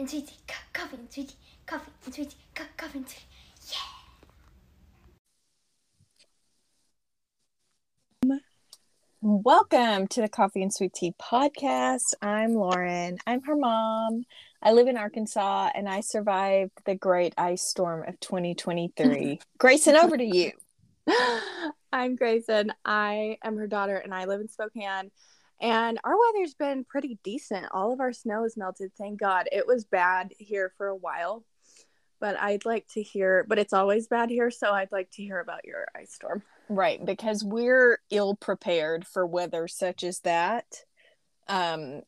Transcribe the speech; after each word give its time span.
and 0.00 0.08
sweet 0.08 0.28
tea, 0.28 0.36
co- 0.48 0.54
coffee 0.72 0.96
and 0.96 1.12
sweet 1.12 1.28
tea, 1.28 1.34
coffee 1.66 1.90
and 2.06 2.14
sweet 2.14 2.30
tea, 2.30 2.36
co- 2.54 2.64
coffee 2.78 2.98
and 2.98 3.08
sweet 3.08 3.24
tea. 8.22 8.40
Welcome 9.20 10.06
to 10.08 10.22
the 10.22 10.28
Coffee 10.30 10.62
and 10.62 10.72
Sweet 10.72 10.94
Tea 10.94 11.12
podcast. 11.20 12.14
I'm 12.22 12.54
Lauren. 12.54 13.18
I'm 13.26 13.42
her 13.42 13.54
mom. 13.54 14.24
I 14.62 14.72
live 14.72 14.88
in 14.88 14.96
Arkansas 14.96 15.68
and 15.74 15.86
I 15.86 16.00
survived 16.00 16.72
the 16.86 16.94
great 16.94 17.34
ice 17.36 17.60
storm 17.60 18.08
of 18.08 18.18
2023. 18.20 19.38
Grayson, 19.58 19.96
over 19.96 20.16
to 20.16 20.24
you. 20.24 20.52
I'm 21.92 22.16
Grayson. 22.16 22.72
I 22.86 23.36
am 23.44 23.58
her 23.58 23.66
daughter 23.66 23.96
and 23.96 24.14
I 24.14 24.24
live 24.24 24.40
in 24.40 24.48
Spokane. 24.48 25.10
And 25.60 25.98
our 26.04 26.14
weather's 26.18 26.54
been 26.54 26.84
pretty 26.84 27.18
decent. 27.22 27.66
All 27.72 27.92
of 27.92 28.00
our 28.00 28.12
snow 28.12 28.44
is 28.44 28.56
melted, 28.56 28.92
thank 28.96 29.20
God. 29.20 29.48
It 29.52 29.66
was 29.66 29.84
bad 29.84 30.32
here 30.38 30.72
for 30.78 30.88
a 30.88 30.96
while, 30.96 31.44
but 32.18 32.40
I'd 32.40 32.64
like 32.64 32.86
to 32.94 33.02
hear, 33.02 33.44
but 33.46 33.58
it's 33.58 33.74
always 33.74 34.08
bad 34.08 34.30
here. 34.30 34.50
So 34.50 34.70
I'd 34.70 34.92
like 34.92 35.10
to 35.12 35.22
hear 35.22 35.38
about 35.38 35.64
your 35.64 35.86
ice 35.94 36.14
storm. 36.14 36.42
Right, 36.68 37.04
because 37.04 37.44
we're 37.44 37.98
ill 38.10 38.36
prepared 38.36 39.06
for 39.06 39.26
weather 39.26 39.68
such 39.68 40.02
as 40.02 40.20
that. 40.20 40.64
Um, 41.48 42.02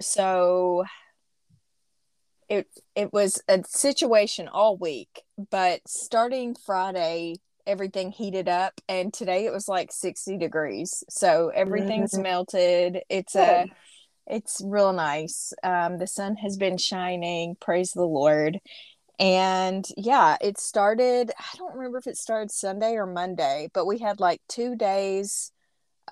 so 0.00 0.84
it 2.48 2.68
it 2.94 3.12
was 3.12 3.42
a 3.48 3.64
situation 3.66 4.48
all 4.48 4.76
week, 4.76 5.22
but 5.50 5.80
starting 5.88 6.54
Friday, 6.54 7.36
everything 7.66 8.10
heated 8.12 8.48
up, 8.48 8.80
and 8.88 9.12
today 9.12 9.46
it 9.46 9.52
was 9.52 9.68
like 9.68 9.92
sixty 9.92 10.36
degrees. 10.38 11.04
So 11.08 11.50
everything's 11.54 12.14
Mhm. 12.14 12.22
melted. 12.22 13.02
It's 13.08 13.34
a 13.36 13.68
it's 14.26 14.60
real 14.64 14.92
nice. 14.92 15.52
Um, 15.62 15.98
the 15.98 16.06
sun 16.06 16.36
has 16.36 16.56
been 16.56 16.78
shining. 16.78 17.56
Praise 17.60 17.92
the 17.92 18.04
Lord. 18.06 18.60
And 19.18 19.86
yeah, 19.96 20.36
it 20.40 20.58
started. 20.58 21.32
I 21.38 21.56
don't 21.58 21.76
remember 21.76 21.98
if 21.98 22.06
it 22.06 22.16
started 22.18 22.50
Sunday 22.50 22.94
or 22.94 23.06
Monday, 23.06 23.70
but 23.72 23.86
we 23.86 23.98
had 23.98 24.20
like 24.20 24.40
two 24.48 24.76
days 24.76 25.52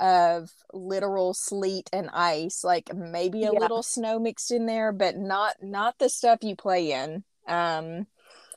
of 0.01 0.51
literal 0.73 1.35
sleet 1.35 1.91
and 1.93 2.11
ice, 2.13 2.65
like 2.65 2.95
maybe 2.95 3.45
a 3.45 3.53
Yeah. 3.53 3.59
little 3.59 3.83
snow 3.83 4.19
mixed 4.19 4.51
in 4.51 4.67
there, 4.67 4.93
but 4.93 5.17
not 5.17 5.57
not 5.63 5.99
the 5.99 6.09
stuff 6.09 6.41
you 6.43 6.57
play 6.57 6.93
in. 6.93 7.25
Um, 7.49 8.07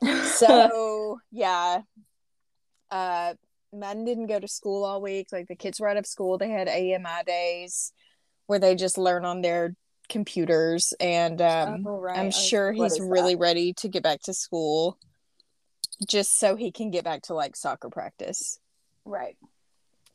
so 0.23 1.19
yeah, 1.31 1.81
uh, 2.91 3.33
men 3.73 4.05
didn't 4.05 4.28
go 4.28 4.39
to 4.39 4.47
school 4.47 4.83
all 4.83 5.02
week. 5.02 5.28
Like 5.31 5.47
the 5.47 5.55
kids 5.55 5.80
were 5.80 5.88
out 5.89 5.97
of 5.97 6.05
school. 6.05 6.38
They 6.38 6.50
had 6.50 6.67
AMI 6.67 7.23
days 7.25 7.92
where 8.47 8.59
they 8.59 8.75
just 8.75 8.97
learn 8.97 9.25
on 9.25 9.42
their 9.42 9.75
computers, 10.08 10.94
and 11.00 11.42
um, 11.42 11.83
Oh, 11.88 11.97
right. 12.00 12.17
I'm 12.19 12.31
sure 12.31 12.73
like, 12.75 12.92
he's 12.92 13.00
really 13.02 13.33
that? 13.36 13.42
ready 13.42 13.73
to 13.73 13.88
get 13.88 14.03
back 14.03 14.22
to 14.23 14.33
school, 14.33 15.00
just 16.08 16.39
so 16.39 16.55
he 16.55 16.72
can 16.72 16.92
get 16.92 17.03
back 17.03 17.23
to 17.23 17.33
like 17.33 17.55
soccer 17.55 17.89
practice. 17.89 18.59
right. 19.03 19.38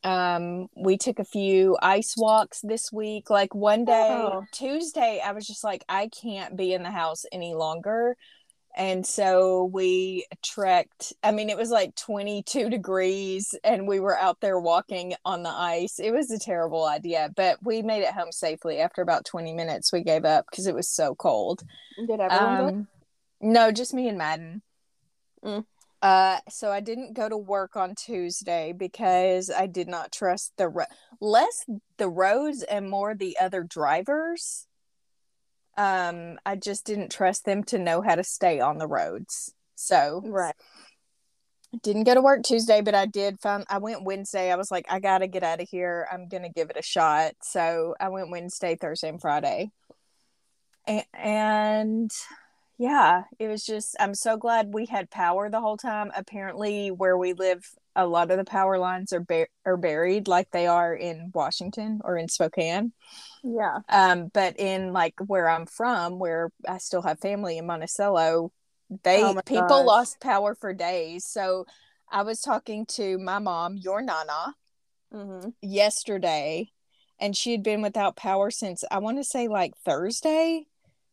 Um, 0.03 0.67
we 0.75 0.97
took 0.97 1.19
a 1.19 1.23
few 1.23 1.77
ice 1.79 2.15
walks 2.17 2.61
this 2.61 2.91
week. 2.91 3.29
Like 3.29 3.53
one 3.53 3.85
day, 3.85 4.07
Oh. 4.09 4.45
Tuesday, 4.51 5.21
I 5.23 5.31
was 5.31 5.45
just 5.45 5.63
like, 5.63 5.85
I 5.87 6.07
can't 6.07 6.57
be 6.57 6.73
in 6.73 6.81
the 6.81 6.89
house 6.89 7.23
any 7.31 7.53
longer. 7.53 8.17
And 8.75 9.05
so 9.05 9.65
we 9.65 10.25
trekked. 10.43 11.13
I 11.23 11.31
mean, 11.31 11.49
it 11.49 11.57
was 11.57 11.69
like 11.69 11.95
22 11.95 12.69
degrees, 12.69 13.53
and 13.63 13.87
we 13.87 13.99
were 13.99 14.17
out 14.17 14.39
there 14.41 14.59
walking 14.59 15.13
on 15.25 15.43
the 15.43 15.49
ice. 15.49 15.99
It 15.99 16.11
was 16.11 16.31
a 16.31 16.39
terrible 16.39 16.85
idea, 16.85 17.29
but 17.35 17.57
we 17.63 17.81
made 17.81 18.03
it 18.03 18.13
home 18.13 18.31
safely. 18.31 18.79
After 18.79 19.01
about 19.01 19.25
20 19.25 19.53
minutes, 19.53 19.91
we 19.91 20.03
gave 20.03 20.25
up 20.25 20.45
because 20.49 20.67
it 20.67 20.75
was 20.75 20.87
so 20.87 21.15
cold. 21.15 21.63
Did 22.07 22.19
everyone 22.19 22.57
go? 22.57 22.67
Um, 22.67 22.87
no, 23.41 23.71
just 23.71 23.93
me 23.93 24.07
and 24.07 24.17
Madden. 24.17 24.61
Mm. 25.43 25.65
Uh, 26.01 26.39
so 26.49 26.71
I 26.71 26.79
didn't 26.79 27.13
go 27.13 27.29
to 27.29 27.37
work 27.37 27.75
on 27.75 27.93
Tuesday 27.95 28.73
because 28.75 29.51
I 29.51 29.67
did 29.67 29.87
not 29.87 30.11
trust 30.11 30.53
the 30.57 30.67
ro- 30.67 30.85
less 31.19 31.65
the 31.97 32.09
roads 32.09 32.63
and 32.63 32.89
more 32.89 33.13
the 33.13 33.37
other 33.39 33.63
drivers. 33.63 34.67
Um, 35.81 36.37
I 36.45 36.57
just 36.57 36.85
didn't 36.85 37.11
trust 37.11 37.45
them 37.45 37.63
to 37.65 37.79
know 37.79 38.01
how 38.01 38.13
to 38.15 38.23
stay 38.23 38.59
on 38.59 38.77
the 38.77 38.87
roads. 38.87 39.53
So 39.75 40.21
Right. 40.23 40.55
didn't 41.81 42.03
go 42.03 42.13
to 42.13 42.21
work 42.21 42.43
Tuesday, 42.43 42.81
but 42.81 42.93
I 42.93 43.05
did 43.07 43.39
find 43.39 43.65
I 43.69 43.79
went 43.79 44.03
Wednesday. 44.03 44.51
I 44.51 44.57
was 44.57 44.69
like, 44.69 44.85
I 44.89 44.99
gotta 44.99 45.25
get 45.27 45.43
out 45.43 45.61
of 45.61 45.69
here. 45.69 46.07
I'm 46.11 46.27
gonna 46.27 46.49
give 46.49 46.69
it 46.69 46.77
a 46.77 46.81
shot. 46.83 47.33
So 47.41 47.95
I 47.99 48.09
went 48.09 48.29
Wednesday, 48.29 48.75
Thursday, 48.75 49.09
and 49.09 49.21
Friday. 49.21 49.71
A- 50.87 51.07
and 51.13 52.11
yeah, 52.77 53.23
it 53.39 53.47
was 53.47 53.65
just 53.65 53.95
I'm 53.99 54.13
so 54.13 54.37
glad 54.37 54.73
we 54.73 54.85
had 54.85 55.09
power 55.09 55.49
the 55.49 55.61
whole 55.61 55.77
time. 55.77 56.11
Apparently, 56.15 56.91
where 56.91 57.17
we 57.17 57.33
live, 57.33 57.65
a 57.95 58.07
lot 58.07 58.31
of 58.31 58.37
the 58.37 58.45
power 58.45 58.77
lines 58.77 59.13
are 59.13 59.25
are 59.65 59.77
buried 59.77 60.27
like 60.27 60.49
they 60.51 60.67
are 60.67 60.93
in 60.93 61.31
Washington 61.33 61.99
or 62.03 62.17
in 62.17 62.27
Spokane. 62.27 62.93
Yeah. 63.43 63.79
Um, 63.89 64.29
but 64.33 64.59
in 64.59 64.93
like 64.93 65.15
where 65.25 65.49
I'm 65.49 65.65
from, 65.65 66.19
where 66.19 66.49
I 66.67 66.77
still 66.77 67.01
have 67.01 67.19
family 67.19 67.57
in 67.57 67.65
Monticello, 67.65 68.51
they 69.03 69.21
Oh 69.23 69.33
people 69.45 69.83
gosh. 69.83 69.85
lost 69.85 70.19
power 70.21 70.55
for 70.55 70.73
days. 70.73 71.25
So 71.25 71.65
I 72.09 72.23
was 72.23 72.41
talking 72.41 72.85
to 72.87 73.17
my 73.17 73.39
mom, 73.39 73.77
your 73.77 74.01
nana, 74.01 74.55
Mm-hmm. 75.13 75.49
yesterday, 75.61 76.71
and 77.19 77.35
she 77.35 77.51
had 77.51 77.63
been 77.63 77.81
without 77.81 78.15
power 78.15 78.51
since 78.51 78.83
I 78.89 78.99
want 78.99 79.17
to 79.17 79.23
say 79.23 79.47
like 79.47 79.73
Thursday. 79.85 80.65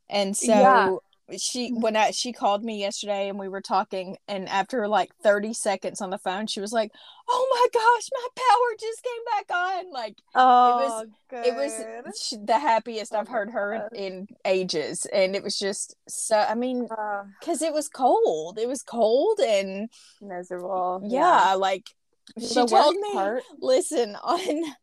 And 0.09 0.37
so 0.37 0.51
Yeah. 0.51 0.89
She 1.37 1.71
when 1.71 1.97
I 1.97 2.11
she 2.13 2.33
called 2.33 2.65
me 2.65 2.81
yesterday 2.81 3.29
and 3.29 3.39
we 3.39 3.49
were 3.49 3.61
talking 3.61 4.17
and 4.29 4.49
after 4.49 4.89
like 4.89 5.11
30 5.23 5.53
seconds 5.53 6.01
on 6.01 6.11
the 6.11 6.19
phone 6.19 6.47
she 6.47 6.61
was 6.61 6.73
like, 6.73 6.91
"Oh 7.29 7.49
my 7.51 7.81
gosh, 7.81 8.09
my 8.13 8.29
power 8.35 8.77
just 8.81 9.03
came 9.03 9.25
back 9.37 9.57
on." 9.57 9.93
Like 9.93 10.17
Oh, 10.35 11.01
it 11.03 11.07
good. 11.29 11.47
it 11.47 11.55
was 11.55 12.39
the 12.47 12.59
happiest 12.59 13.15
Oh 13.15 13.19
I've 13.19 13.29
heard 13.29 13.51
her 13.51 13.89
gosh. 13.91 13.99
in 14.01 14.27
ages, 14.45 15.07
and 15.13 15.37
it 15.37 15.43
was 15.43 15.59
just 15.59 15.95
so. 16.09 16.39
I 16.39 16.55
mean, 16.55 16.89
Uh, 16.91 17.25
because 17.41 17.63
it 17.63 17.73
was 17.73 17.89
cold, 17.89 18.59
it 18.59 18.69
was 18.69 18.83
cold, 18.83 19.39
and 19.41 19.91
miserable. 20.23 21.03
yeah, 21.05 21.55
like 21.55 21.91
she 22.39 22.55
The 22.55 22.67
told 22.67 22.97
me, 22.97 23.13
part- 23.13 23.45
listen 23.61 24.17
on. 24.17 24.75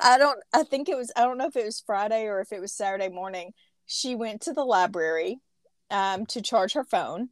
I 0.00 0.18
don't. 0.18 0.38
I 0.52 0.62
think 0.62 0.88
it 0.88 0.96
was. 0.96 1.12
I 1.16 1.22
don't 1.22 1.38
know 1.38 1.46
if 1.46 1.56
it 1.56 1.64
was 1.64 1.82
Friday 1.86 2.24
or 2.26 2.40
if 2.40 2.52
it 2.52 2.60
was 2.60 2.72
Saturday 2.72 3.08
morning. 3.08 3.52
She 3.86 4.14
went 4.16 4.42
to 4.42 4.52
the 4.52 4.64
library, 4.64 5.38
um, 5.90 6.26
to 6.26 6.42
charge 6.42 6.74
her 6.74 6.84
phone, 6.84 7.30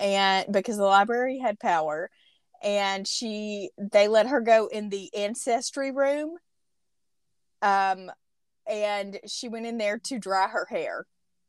and 0.00 0.52
because 0.52 0.76
the 0.76 0.84
library 0.84 1.38
had 1.38 1.58
power, 1.58 2.10
and 2.62 3.06
she 3.06 3.70
they 3.78 4.08
let 4.08 4.26
her 4.26 4.40
go 4.40 4.66
in 4.66 4.88
the 4.88 5.14
ancestry 5.14 5.90
room 5.90 6.36
um 7.62 8.10
and 8.66 9.20
she 9.26 9.48
went 9.48 9.66
in 9.66 9.76
there 9.76 9.98
to 9.98 10.18
dry 10.18 10.48
her 10.48 10.66
hair 10.70 11.06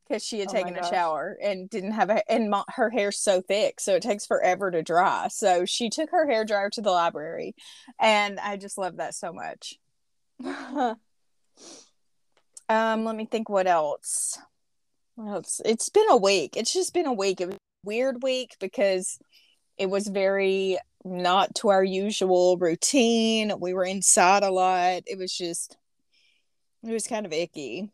because 0.08 0.24
she 0.24 0.40
had 0.40 0.50
Oh 0.50 0.52
taken 0.52 0.76
a 0.78 0.84
shower 0.84 1.38
and 1.42 1.70
didn't 1.70 1.94
have 1.94 2.10
a 2.10 2.30
and 2.32 2.54
her 2.76 2.90
hair's 2.90 3.18
so 3.18 3.42
thick 3.42 3.80
so 3.80 3.96
it 3.96 4.04
takes 4.04 4.26
forever 4.26 4.70
to 4.70 4.84
dry. 4.84 5.28
So 5.30 5.66
she 5.66 5.90
took 5.90 6.12
her 6.12 6.28
hair 6.30 6.46
dryer 6.46 6.70
to 6.72 6.82
the 6.82 6.92
library 6.92 7.56
and 8.00 8.40
i 8.40 8.58
just 8.58 8.78
love 8.78 8.98
that 8.98 9.16
so 9.16 9.34
much. 9.34 9.76
Um 12.68 13.06
let 13.06 13.16
me 13.16 13.26
think 13.26 13.48
what 13.48 13.68
else 13.68 14.40
what 15.16 15.32
else 15.32 15.62
it's 15.66 15.90
been 15.90 16.10
a 16.10 16.18
week. 16.18 16.56
It's 16.58 16.74
just 16.74 16.94
been 16.94 17.06
a 17.06 17.14
week. 17.14 17.42
It 17.42 17.48
was 17.48 17.56
a 17.56 17.60
weird 17.88 18.22
week 18.24 18.56
because 18.60 19.18
it 19.78 19.90
was 19.90 20.08
very 20.08 20.78
not 21.04 21.54
to 21.56 21.70
our 21.70 21.84
usual 21.84 22.58
routine. 22.58 23.54
We 23.60 23.74
were 23.74 23.86
inside 23.86 24.44
a 24.44 24.52
lot. 24.52 25.04
It 25.06 25.18
was 25.18 25.36
just 25.36 25.78
it 26.84 26.92
was 26.92 27.08
kind 27.08 27.26
of 27.26 27.34
icky. 27.34 27.90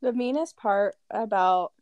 The 0.00 0.12
meanest 0.12 0.56
part 0.56 0.94
about 1.10 1.72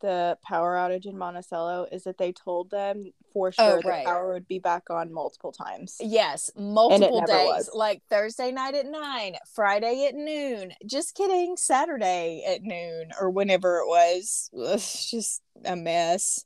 the 0.00 0.36
power 0.44 0.74
outage 0.74 1.06
in 1.06 1.16
Monticello 1.16 1.86
is 1.90 2.04
that 2.04 2.18
they 2.18 2.32
told 2.32 2.70
them 2.70 3.12
for 3.32 3.48
Oh, 3.58 3.70
sure 3.70 3.82
that 3.82 3.88
right. 3.88 4.06
power 4.06 4.32
would 4.34 4.46
be 4.48 4.58
back 4.58 4.90
on 4.90 5.12
multiple 5.12 5.52
times. 5.52 5.96
yes 6.00 6.50
multiple 6.56 7.20
days 7.26 7.46
was. 7.46 7.70
like 7.74 8.02
thursday 8.10 8.50
night 8.52 8.74
at 8.74 8.86
nine 8.86 9.34
friday 9.54 10.06
at 10.06 10.14
noon 10.14 10.72
just 10.86 11.14
kidding 11.14 11.56
saturday 11.56 12.42
at 12.46 12.62
noon 12.62 13.10
or 13.20 13.30
whenever 13.30 13.78
it 13.78 13.86
was 13.86 14.50
it's 14.52 15.10
just 15.10 15.42
a 15.64 15.74
mess 15.76 16.44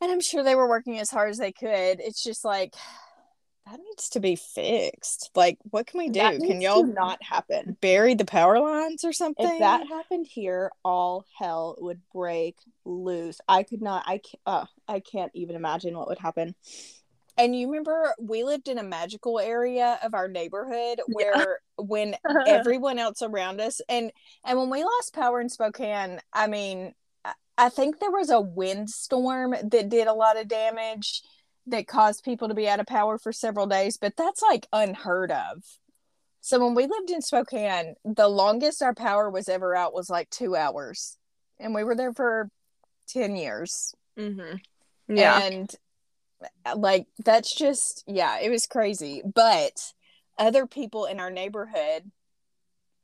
and 0.00 0.10
i'm 0.12 0.20
sure 0.20 0.42
they 0.42 0.54
were 0.54 0.68
working 0.68 0.98
as 0.98 1.10
hard 1.10 1.30
as 1.30 1.38
they 1.38 1.52
could 1.52 2.00
it's 2.00 2.22
just 2.22 2.44
like 2.44 2.74
that 3.66 3.80
needs 3.80 4.08
to 4.10 4.20
be 4.20 4.36
fixed 4.36 5.30
like 5.34 5.58
what 5.70 5.86
can 5.86 5.98
we 5.98 6.08
do 6.08 6.20
can 6.20 6.60
y'all 6.60 6.84
not 6.84 7.22
happen. 7.22 7.76
bury 7.80 8.14
the 8.14 8.24
power 8.24 8.60
lines 8.60 9.04
or 9.04 9.12
something 9.12 9.46
If 9.46 9.58
that 9.58 9.86
happened 9.88 10.26
here, 10.26 10.70
all 10.84 11.24
hell 11.38 11.76
would 11.78 12.00
break 12.12 12.56
loose. 12.84 13.40
I 13.48 13.64
could 13.64 13.82
not. 13.82 14.04
I 14.06 14.18
can't. 14.18 14.42
Uh, 14.46 14.64
I 14.88 15.00
can't 15.00 15.32
even 15.34 15.56
imagine 15.56 15.96
what 15.96 16.08
would 16.08 16.18
happen. 16.18 16.54
And 17.38 17.54
you 17.54 17.66
remember 17.66 18.14
we 18.20 18.44
lived 18.44 18.68
in 18.68 18.78
a 18.78 18.82
magical 18.82 19.38
area 19.38 19.98
of 20.02 20.14
our 20.14 20.28
neighborhood 20.28 21.00
where 21.08 21.58
when 21.76 22.14
everyone 22.46 22.98
else 22.98 23.20
around 23.20 23.60
us 23.60 23.80
and 23.88 24.10
and 24.44 24.58
when 24.58 24.70
we 24.70 24.84
lost 24.84 25.12
power 25.12 25.40
in 25.40 25.48
Spokane, 25.48 26.20
I 26.32 26.46
mean, 26.46 26.94
I 27.58 27.68
think 27.68 27.98
there 27.98 28.10
was 28.10 28.30
a 28.30 28.40
windstorm 28.40 29.54
that 29.70 29.88
did 29.88 30.06
a 30.06 30.14
lot 30.14 30.38
of 30.38 30.48
damage 30.48 31.22
that 31.66 31.86
caused 31.88 32.24
people 32.24 32.48
to 32.48 32.54
be 32.54 32.68
out 32.68 32.80
of 32.80 32.86
power 32.86 33.18
for 33.18 33.32
several 33.32 33.66
days, 33.66 33.96
but 33.96 34.16
that's 34.16 34.42
like 34.42 34.66
unheard 34.72 35.32
of. 35.32 35.64
So 36.40 36.64
when 36.64 36.74
we 36.74 36.86
lived 36.86 37.10
in 37.10 37.22
Spokane, 37.22 37.96
the 38.04 38.28
longest 38.28 38.82
our 38.82 38.94
power 38.94 39.28
was 39.28 39.48
ever 39.48 39.74
out 39.74 39.94
was 39.94 40.08
like 40.08 40.30
two 40.30 40.54
hours, 40.54 41.18
and 41.58 41.74
we 41.74 41.82
were 41.82 41.96
there 41.96 42.12
for 42.12 42.50
ten 43.08 43.34
years. 43.34 43.94
Mm-hmm. 44.16 44.56
Yeah. 45.16 45.42
And 45.42 45.74
uh, 46.64 46.76
like 46.76 47.06
that's 47.24 47.52
just 47.52 48.04
yeah, 48.06 48.38
it 48.40 48.50
was 48.50 48.66
crazy. 48.66 49.22
But 49.24 49.92
other 50.38 50.66
people 50.66 51.06
in 51.06 51.18
our 51.18 51.30
neighborhood, 51.30 52.12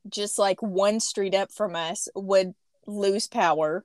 just 0.07 0.39
like 0.39 0.61
one 0.61 1.01
street 1.01 1.35
up 1.35 1.51
from 1.51 1.75
us, 1.75 2.07
would 2.15 2.53
lose 2.87 3.27
power 3.27 3.83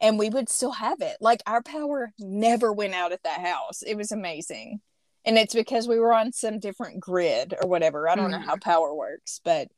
and 0.00 0.18
we 0.18 0.28
would 0.28 0.48
still 0.48 0.72
have 0.72 1.00
it. 1.00 1.16
Like 1.20 1.42
our 1.46 1.62
power 1.62 2.12
never 2.18 2.72
went 2.72 2.94
out 2.94 3.12
at 3.12 3.22
that 3.24 3.40
house. 3.40 3.82
It 3.82 3.96
was 3.96 4.12
amazing. 4.12 4.80
And 5.24 5.38
it's 5.38 5.54
because 5.54 5.88
we 5.88 5.98
were 5.98 6.12
on 6.12 6.32
some 6.32 6.60
different 6.60 7.00
grid 7.00 7.54
or 7.60 7.68
whatever. 7.68 8.08
I 8.08 8.14
don't 8.14 8.30
know 8.30 8.38
how 8.38 8.56
power 8.56 8.94
works, 8.94 9.40
but 9.44 9.68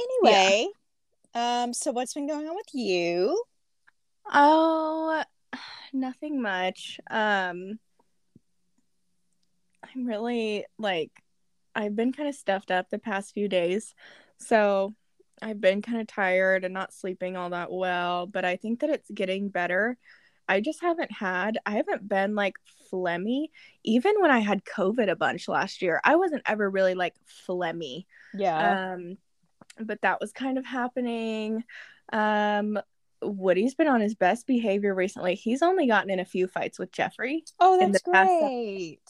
anyway. 0.00 0.68
Um 1.34 1.72
so 1.72 1.92
what's 1.92 2.14
been 2.14 2.28
going 2.28 2.46
on 2.46 2.54
with 2.54 2.74
you? 2.74 3.42
Oh, 4.32 5.24
nothing 5.92 6.40
much. 6.40 7.00
Um 7.10 7.78
I'm 9.82 10.06
really 10.06 10.64
like 10.78 11.10
I've 11.74 11.96
been 11.96 12.12
kind 12.12 12.28
of 12.28 12.34
stuffed 12.34 12.70
up 12.70 12.90
the 12.90 12.98
past 12.98 13.32
few 13.32 13.48
days. 13.48 13.94
So 14.38 14.94
I've 15.42 15.60
been 15.60 15.82
kind 15.82 16.00
of 16.00 16.06
tired 16.06 16.64
and 16.64 16.74
not 16.74 16.92
sleeping 16.92 17.36
all 17.36 17.50
that 17.50 17.70
well, 17.72 18.26
but 18.26 18.44
I 18.44 18.56
think 18.56 18.80
that 18.80 18.90
it's 18.90 19.10
getting 19.10 19.48
better. 19.48 19.96
I 20.48 20.60
just 20.60 20.80
haven't 20.82 21.12
had, 21.12 21.58
I 21.64 21.76
haven't 21.76 22.08
been 22.08 22.34
like 22.34 22.56
phlegmy. 22.92 23.46
Even 23.84 24.20
when 24.20 24.30
I 24.30 24.40
had 24.40 24.64
COVID 24.64 25.08
a 25.10 25.16
bunch 25.16 25.48
last 25.48 25.80
year, 25.80 26.00
I 26.04 26.16
wasn't 26.16 26.42
ever 26.44 26.68
really 26.68 26.94
like 26.94 27.14
phlegmy. 27.48 28.06
Yeah. 28.34 28.92
Um, 28.94 29.16
but 29.78 30.02
that 30.02 30.20
was 30.20 30.32
kind 30.32 30.58
of 30.58 30.66
happening. 30.66 31.64
Um, 32.12 32.78
Woody's 33.22 33.74
been 33.74 33.86
on 33.88 34.00
his 34.00 34.14
best 34.14 34.46
behavior 34.46 34.94
recently. 34.94 35.34
He's 35.34 35.62
only 35.62 35.86
gotten 35.86 36.10
in 36.10 36.20
a 36.20 36.24
few 36.24 36.48
fights 36.48 36.78
with 36.78 36.90
Jeffrey. 36.90 37.44
oh, 37.60 37.78
that's 37.78 38.02
great. 38.02 39.00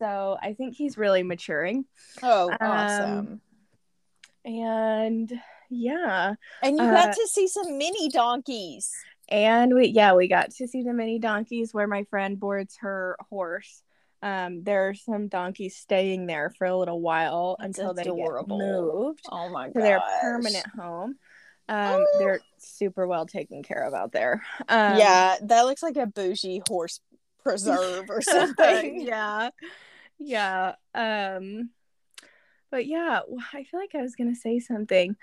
So 0.00 0.36
I 0.42 0.54
think 0.54 0.76
he's 0.76 0.98
really 0.98 1.22
maturing. 1.22 1.86
Oh, 2.22 2.50
Um, 2.50 2.58
awesome. 2.60 3.40
And 4.44 5.40
yeah. 5.70 6.34
And 6.62 6.76
you 6.76 6.82
uh, 6.84 6.92
got 6.92 7.14
to 7.14 7.28
see 7.28 7.46
some 7.48 7.78
mini 7.78 8.08
donkeys. 8.08 8.90
And 9.28 9.74
we 9.74 9.86
yeah, 9.88 10.14
we 10.14 10.28
got 10.28 10.50
to 10.52 10.68
see 10.68 10.82
the 10.82 10.92
mini 10.92 11.18
donkeys 11.18 11.72
where 11.72 11.86
my 11.86 12.04
friend 12.04 12.38
boards 12.38 12.76
her 12.80 13.16
horse. 13.30 13.82
Um, 14.22 14.62
there 14.64 14.88
are 14.88 14.94
some 14.94 15.28
donkeys 15.28 15.76
staying 15.76 16.26
there 16.26 16.50
for 16.56 16.66
a 16.66 16.76
little 16.76 17.00
while 17.00 17.56
That's 17.58 17.78
until 17.78 17.92
they 17.94 18.02
adorable. 18.02 18.58
get 18.58 18.66
moved 18.66 19.24
Oh 19.30 19.50
my 19.50 19.66
god. 19.66 19.74
to 19.74 19.80
their 19.80 20.02
permanent 20.22 20.66
home. 20.78 21.16
Um, 21.68 22.04
Oh. 22.06 22.06
they're 22.18 22.40
super 22.58 23.06
well 23.06 23.26
taken 23.26 23.62
care 23.62 23.82
of 23.86 23.92
out 23.94 24.12
there. 24.12 24.42
Um, 24.68 24.98
yeah, 24.98 25.36
that 25.42 25.62
looks 25.62 25.82
like 25.82 25.96
a 25.96 26.06
bougie 26.06 26.62
horse 26.68 27.00
preserve 27.42 28.06
or 28.10 28.20
something. 28.22 29.00
yeah, 29.06 29.50
yeah. 30.18 30.74
Um, 30.94 31.70
but 32.70 32.86
yeah, 32.86 33.20
I 33.52 33.64
feel 33.64 33.80
like 33.80 33.94
I 33.94 34.02
was 34.02 34.14
gonna 34.16 34.34
say 34.34 34.58
something. 34.58 35.16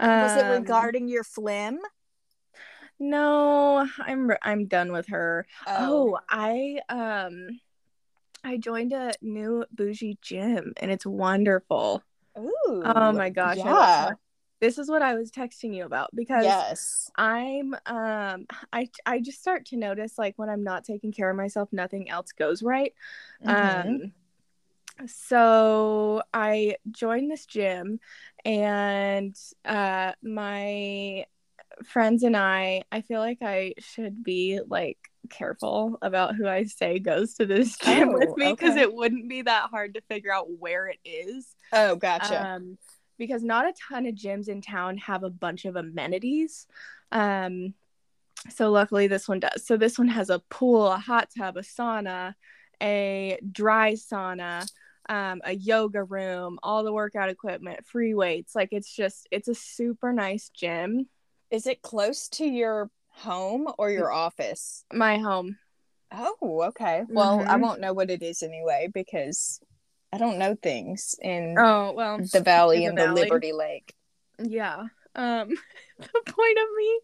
Was 0.00 0.36
it 0.36 0.44
Um, 0.44 0.46
regarding 0.46 1.08
your 1.08 1.24
phlegm? 1.24 1.78
No, 2.98 3.88
I'm 3.98 4.30
I'm 4.42 4.66
done 4.66 4.92
with 4.92 5.08
her. 5.08 5.46
Oh, 5.66 6.18
I 6.28 6.80
um 6.88 7.60
I 8.44 8.56
joined 8.56 8.92
a 8.92 9.12
new 9.20 9.64
bougie 9.72 10.18
gym 10.22 10.72
and 10.78 10.90
it's 10.90 11.06
wonderful. 11.06 12.02
Ooh. 12.38 12.82
Oh 12.84 13.12
my 13.12 13.30
gosh. 13.30 13.58
Yeah. 13.58 14.10
This 14.60 14.78
is 14.78 14.88
what 14.88 15.02
I 15.02 15.14
was 15.14 15.30
texting 15.30 15.74
you 15.74 15.84
about 15.84 16.10
because 16.14 16.44
Yes. 16.44 17.10
I'm 17.16 17.74
um 17.86 18.46
I 18.72 18.88
I 19.06 19.20
just 19.20 19.40
start 19.40 19.66
to 19.66 19.76
notice 19.76 20.18
like 20.18 20.34
when 20.36 20.48
I'm 20.48 20.64
not 20.64 20.84
taking 20.84 21.12
care 21.12 21.30
of 21.30 21.36
myself, 21.36 21.68
nothing 21.72 22.08
else 22.10 22.32
goes 22.32 22.62
right. 22.62 22.92
Mhm. 23.44 24.00
Um 24.00 24.12
so 25.06 26.22
I 26.32 26.76
joined 26.90 27.30
this 27.30 27.46
gym 27.46 28.00
and 28.44 29.36
uh 29.64 30.12
my 30.22 31.24
friends 31.84 32.22
and 32.24 32.36
I 32.36 32.82
I 32.90 33.02
feel 33.02 33.20
like 33.20 33.38
I 33.42 33.74
should 33.78 34.24
be 34.24 34.60
like 34.66 34.98
careful 35.30 35.98
about 36.02 36.34
who 36.34 36.46
I 36.48 36.64
say 36.64 36.98
goes 36.98 37.34
to 37.34 37.46
this 37.46 37.76
gym 37.84 38.10
Oh, 38.10 38.18
with 38.18 38.36
me 38.36 38.52
because 38.52 38.72
okay. 38.72 38.82
it 38.82 38.92
wouldn't 38.94 39.28
be 39.28 39.42
that 39.42 39.70
hard 39.70 39.94
to 39.94 40.00
figure 40.02 40.32
out 40.32 40.46
where 40.58 40.88
it 40.88 40.98
is. 41.04 41.54
oh, 41.72 41.96
gotcha. 41.96 42.44
Um 42.44 42.78
because 43.18 43.42
not 43.42 43.66
a 43.66 43.74
ton 43.88 44.06
of 44.06 44.14
gyms 44.14 44.48
in 44.48 44.60
town 44.60 44.96
have 44.98 45.24
a 45.24 45.30
bunch 45.30 45.64
of 45.64 45.76
amenities. 45.76 46.66
Um 47.12 47.74
so 48.50 48.70
luckily 48.70 49.08
this 49.08 49.28
one 49.28 49.40
does. 49.40 49.66
So 49.66 49.76
this 49.76 49.98
one 49.98 50.08
has 50.08 50.30
a 50.30 50.38
pool, 50.38 50.86
a 50.86 50.98
hot 50.98 51.28
tub, 51.36 51.56
a 51.56 51.62
sauna, 51.62 52.34
a 52.80 53.38
dry 53.50 53.94
sauna, 53.94 54.68
um, 55.08 55.40
a 55.44 55.54
yoga 55.54 56.02
room, 56.04 56.58
all 56.62 56.84
the 56.84 56.92
workout 56.92 57.28
equipment, 57.30 57.86
free 57.86 58.14
weights. 58.14 58.54
Like 58.54 58.68
it's 58.72 58.94
just 58.94 59.26
it's 59.30 59.48
a 59.48 59.54
super 59.54 60.12
nice 60.12 60.48
gym. 60.50 61.08
Is 61.50 61.66
it 61.66 61.82
close 61.82 62.28
to 62.30 62.44
your 62.44 62.90
home 63.08 63.68
or 63.78 63.90
your 63.90 64.12
office? 64.12 64.84
My 64.92 65.18
home. 65.18 65.58
Oh, 66.12 66.62
okay. 66.68 67.04
Well, 67.08 67.44
I 67.46 67.56
Mhm. 67.56 67.60
won't 67.60 67.80
know 67.80 67.92
what 67.92 68.10
it 68.10 68.22
is 68.22 68.42
anyway 68.42 68.88
because 68.92 69.60
I 70.12 70.18
don't 70.18 70.38
know 70.38 70.54
things 70.54 71.14
in 71.20 71.56
Oh 71.58 71.92
well, 71.92 72.18
the 72.32 72.40
valley 72.40 72.78
the 72.80 72.84
and 72.86 72.98
the 72.98 73.04
valley. 73.04 73.22
Liberty 73.22 73.52
Lake. 73.52 73.94
yeah. 74.42 74.84
Um, 75.14 75.48
the 75.98 76.22
point 76.32 76.58
of 76.58 76.68
me 76.76 77.00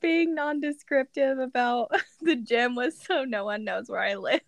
being 0.00 0.34
non-descriptive 0.34 1.38
about 1.38 1.90
the 2.20 2.36
gym 2.36 2.74
was 2.74 3.00
so 3.00 3.24
no 3.24 3.44
one 3.44 3.64
knows 3.64 3.88
where 3.88 4.00
I 4.02 4.16
live. 4.16 4.40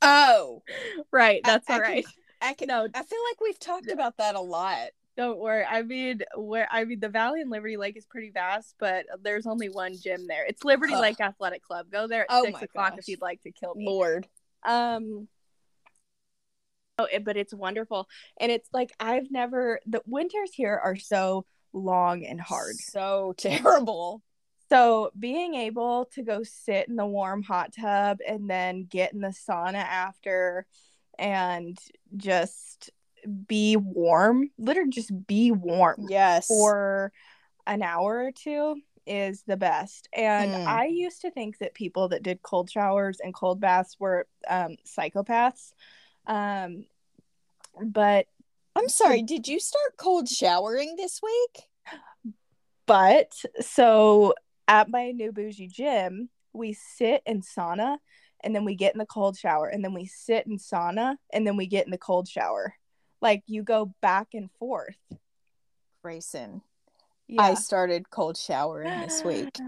Oh, 0.00 0.62
Right, 1.10 1.40
that's 1.44 1.68
I 1.68 1.74
all 1.74 1.80
can- 1.80 1.90
right. 1.90 2.06
I 2.42 2.54
can. 2.54 2.68
No, 2.68 2.88
I 2.92 3.02
feel 3.02 3.18
like 3.30 3.40
we've 3.40 3.58
talked 3.58 3.90
about 3.90 4.16
that 4.18 4.34
a 4.34 4.40
lot. 4.40 4.88
Don't 5.16 5.38
worry. 5.38 5.64
I 5.64 5.82
mean, 5.82 6.22
where 6.36 6.66
I 6.70 6.84
mean, 6.84 7.00
the 7.00 7.08
Valley 7.08 7.40
and 7.42 7.50
Liberty 7.50 7.76
Lake 7.76 7.96
is 7.96 8.06
pretty 8.06 8.30
vast, 8.30 8.74
but 8.78 9.04
there's 9.22 9.46
only 9.46 9.68
one 9.68 9.94
gym 9.96 10.26
there. 10.26 10.44
It's 10.46 10.64
Liberty. 10.64 10.96
Lake 10.96 11.20
Athletic 11.20 11.62
Club. 11.62 11.86
Go 11.90 12.06
there 12.06 12.22
at 12.22 12.26
Oh 12.30 12.44
six 12.44 12.62
o'clock 12.62 12.92
gosh. 12.92 12.98
if 13.00 13.08
you'd 13.08 13.20
like 13.20 13.42
to 13.42 13.52
kill 13.52 13.74
me. 13.74 13.86
Lord. 13.86 14.26
Um. 14.66 15.28
Oh, 16.98 17.06
it, 17.10 17.24
but 17.24 17.36
it's 17.36 17.54
wonderful, 17.54 18.08
and 18.38 18.50
it's 18.50 18.68
like 18.72 18.92
I've 18.98 19.30
never. 19.30 19.80
The 19.86 20.02
winters 20.06 20.52
here 20.54 20.80
are 20.82 20.96
so 20.96 21.46
long 21.72 22.24
and 22.24 22.40
hard. 22.40 22.76
So 22.76 23.34
terrible. 23.38 24.22
So 24.70 25.10
being 25.18 25.54
able 25.54 26.06
to 26.14 26.22
go 26.22 26.42
sit 26.42 26.88
in 26.88 26.96
the 26.96 27.04
warm 27.04 27.42
hot 27.42 27.74
tub 27.78 28.18
and 28.26 28.48
then 28.48 28.86
get 28.88 29.12
in 29.12 29.20
the 29.20 29.28
sauna 29.28 29.74
after, 29.74 30.64
and 31.18 31.78
just 32.16 32.90
be 33.46 33.76
warm, 33.76 34.50
literally 34.58 34.90
just 34.90 35.26
be 35.26 35.52
warm 35.52 36.06
Yes. 36.08 36.46
for 36.46 37.12
an 37.66 37.82
hour 37.82 38.24
or 38.24 38.32
two 38.32 38.80
is 39.06 39.42
the 39.46 39.56
best. 39.56 40.08
And 40.12 40.54
Hmm. 40.54 40.68
I 40.68 40.86
used 40.86 41.20
to 41.22 41.30
think 41.30 41.58
that 41.58 41.74
people 41.74 42.08
that 42.08 42.22
did 42.22 42.42
cold 42.42 42.70
showers 42.70 43.18
and 43.22 43.34
cold 43.34 43.60
baths 43.60 43.96
were 43.98 44.26
um, 44.48 44.76
psychopaths. 44.86 45.72
Um, 46.26 46.86
but 47.84 48.26
I'm 48.76 48.88
sorry. 48.88 49.22
Did 49.22 49.48
you 49.48 49.60
start 49.60 49.96
cold 49.96 50.28
showering 50.28 50.96
this 50.96 51.20
week? 51.22 51.64
but 52.86 53.32
so 53.60 54.34
at 54.68 54.88
my 54.88 55.12
new 55.12 55.32
bougie 55.32 55.68
gym, 55.68 56.28
we 56.52 56.72
sit 56.72 57.22
in 57.26 57.40
sauna 57.42 57.98
and 58.42 58.54
then 58.54 58.64
we 58.64 58.74
get 58.74 58.94
in 58.94 58.98
the 58.98 59.06
cold 59.06 59.36
shower 59.36 59.66
and 59.68 59.84
then 59.84 59.94
we 59.94 60.06
sit 60.06 60.46
in 60.46 60.58
sauna 60.58 61.16
and 61.32 61.46
then 61.46 61.56
we 61.56 61.66
get 61.66 61.84
in 61.86 61.90
the 61.90 61.98
cold 61.98 62.28
shower. 62.28 62.74
Like 63.20 63.42
you 63.46 63.62
go 63.62 63.94
back 64.02 64.28
and 64.34 64.50
forth. 64.58 64.96
Grayson, 66.02 66.62
Yeah. 67.28 67.42
I 67.42 67.54
started 67.54 68.10
cold 68.10 68.36
showering 68.36 69.00
this 69.00 69.22
week. 69.24 69.56